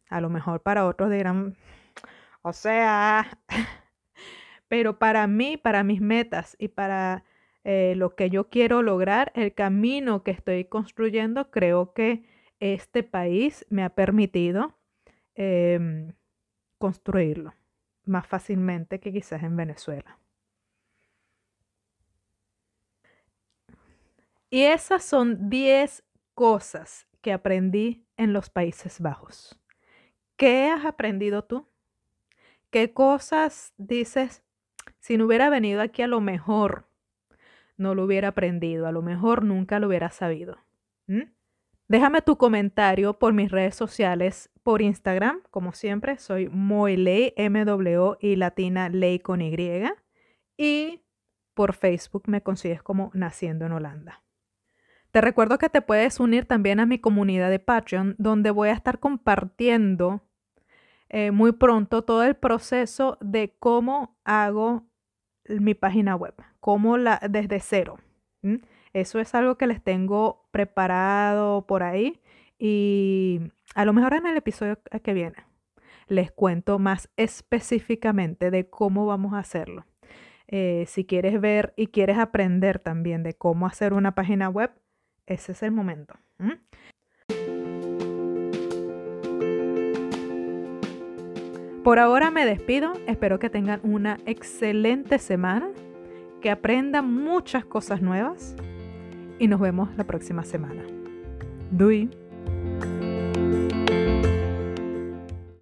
A 0.10 0.22
lo 0.22 0.30
mejor 0.30 0.62
para 0.62 0.86
otros 0.86 1.10
dirán, 1.10 1.56
o 2.42 2.54
sea, 2.54 3.40
pero 4.68 5.00
para 5.00 5.26
mí, 5.28 5.58
para 5.58 5.84
mis 5.84 6.02
metas 6.02 6.56
y 6.60 6.68
para 6.68 7.24
eh, 7.64 7.94
lo 7.96 8.16
que 8.16 8.30
yo 8.30 8.50
quiero 8.50 8.82
lograr, 8.82 9.32
el 9.36 9.54
camino 9.54 10.24
que 10.24 10.32
estoy 10.32 10.66
construyendo, 10.66 11.50
creo 11.50 11.94
que 11.94 12.26
este 12.60 13.04
país 13.04 13.66
me 13.70 13.84
ha 13.84 13.90
permitido 13.90 14.78
em, 15.36 16.14
construirlo 16.78 17.54
más 18.06 18.28
fácilmente 18.28 19.00
que 19.00 19.14
quizás 19.14 19.44
en 19.44 19.56
Venezuela. 19.56 20.20
Y 24.54 24.66
esas 24.66 25.04
son 25.04 25.50
10 25.50 26.04
cosas 26.36 27.08
que 27.22 27.34
aprendí 27.34 28.06
en 28.18 28.34
los 28.34 28.52
Países 28.52 29.02
Bajos. 29.02 29.60
¿Qué 30.38 30.68
has 30.68 30.86
aprendido 30.86 31.44
tú? 31.44 31.68
¿Qué 32.70 32.94
cosas 32.94 33.74
dices? 33.78 34.44
Si 35.00 35.18
no 35.18 35.26
hubiera 35.26 35.50
venido 35.50 35.82
aquí 35.82 36.04
a 36.04 36.08
lo 36.08 36.22
mejor 36.22 36.86
no 37.78 37.96
lo 37.96 38.04
hubiera 38.04 38.28
aprendido, 38.28 38.86
a 38.86 38.92
lo 38.92 39.02
mejor 39.02 39.44
nunca 39.44 39.80
lo 39.80 39.88
hubiera 39.88 40.12
sabido. 40.12 40.60
Déjame 41.88 42.22
tu 42.22 42.38
comentario 42.38 43.18
por 43.18 43.34
mis 43.34 43.50
redes 43.50 43.74
sociales, 43.74 44.52
por 44.62 44.84
Instagram, 44.84 45.42
como 45.50 45.74
siempre, 45.74 46.20
soy 46.20 46.48
Moiley, 46.48 47.34
M-W 47.38 48.18
y 48.20 48.36
latina 48.36 48.90
ley 48.90 49.18
con 49.18 49.42
Y. 49.42 49.56
Y 50.58 51.02
por 51.56 51.74
Facebook 51.74 52.26
me 52.28 52.44
consigues 52.44 52.84
como 52.84 53.10
Naciendo 53.16 53.66
en 53.66 53.72
Holanda. 53.72 54.20
Te 55.14 55.22
recuerdo 55.22 55.60
que 55.60 55.70
te 55.70 55.84
puedes 55.84 56.20
unir 56.20 56.46
también 56.46 56.80
a 56.80 56.88
mi 56.88 56.98
comunidad 56.98 57.52
de 57.52 57.60
Patreon, 57.60 58.16
donde 58.18 58.50
voy 58.50 58.70
a 58.70 58.74
estar 58.74 58.98
compartiendo 58.98 60.24
eh, 61.08 61.30
muy 61.30 61.52
pronto 61.52 62.04
todo 62.04 62.24
el 62.24 62.34
proceso 62.34 63.20
de 63.22 63.56
cómo 63.60 64.18
hago 64.24 64.88
mi 65.48 65.76
página 65.76 66.16
web, 66.16 66.34
cómo 66.60 66.98
la 66.98 67.22
desde 67.30 67.60
cero. 67.60 68.00
Eso 68.94 69.20
es 69.20 69.36
algo 69.36 69.56
que 69.56 69.68
les 69.68 69.84
tengo 69.84 70.48
preparado 70.50 71.68
por 71.68 71.84
ahí 71.84 72.20
y 72.58 73.40
a 73.76 73.86
lo 73.86 73.94
mejor 73.94 74.16
en 74.16 74.26
el 74.26 74.36
episodio 74.36 74.80
que 75.04 75.14
viene 75.14 75.36
les 76.08 76.32
cuento 76.32 76.80
más 76.80 77.08
específicamente 77.18 78.50
de 78.50 78.68
cómo 78.68 79.06
vamos 79.06 79.34
a 79.34 79.40
hacerlo. 79.40 79.86
Eh, 80.48 80.86
si 80.88 81.06
quieres 81.06 81.40
ver 81.40 81.74
y 81.78 81.88
quieres 81.88 82.18
aprender 82.18 82.80
también 82.80 83.22
de 83.22 83.36
cómo 83.36 83.68
hacer 83.68 83.94
una 83.94 84.16
página 84.16 84.50
web, 84.50 84.72
ese 85.26 85.52
es 85.54 85.64
el 85.64 85.72
momento. 85.72 86.16
Por 91.84 92.00
ahora 92.00 92.32
me 92.32 92.46
despido, 92.46 92.94
espero 93.08 93.40
que 93.40 93.50
tengan 93.50 93.82
una 93.84 94.18
excelente 94.26 95.20
semana, 95.20 95.68
que 96.42 96.50
aprendan 96.50 97.14
muchas 97.14 97.66
cosas 97.66 98.02
nuevas 98.02 98.56
y 99.38 99.48
nos 99.48 99.60
vemos 99.60 99.90
la 99.98 100.06
próxima 100.06 100.46
semana. 100.46 100.84
Dui. 101.72 102.10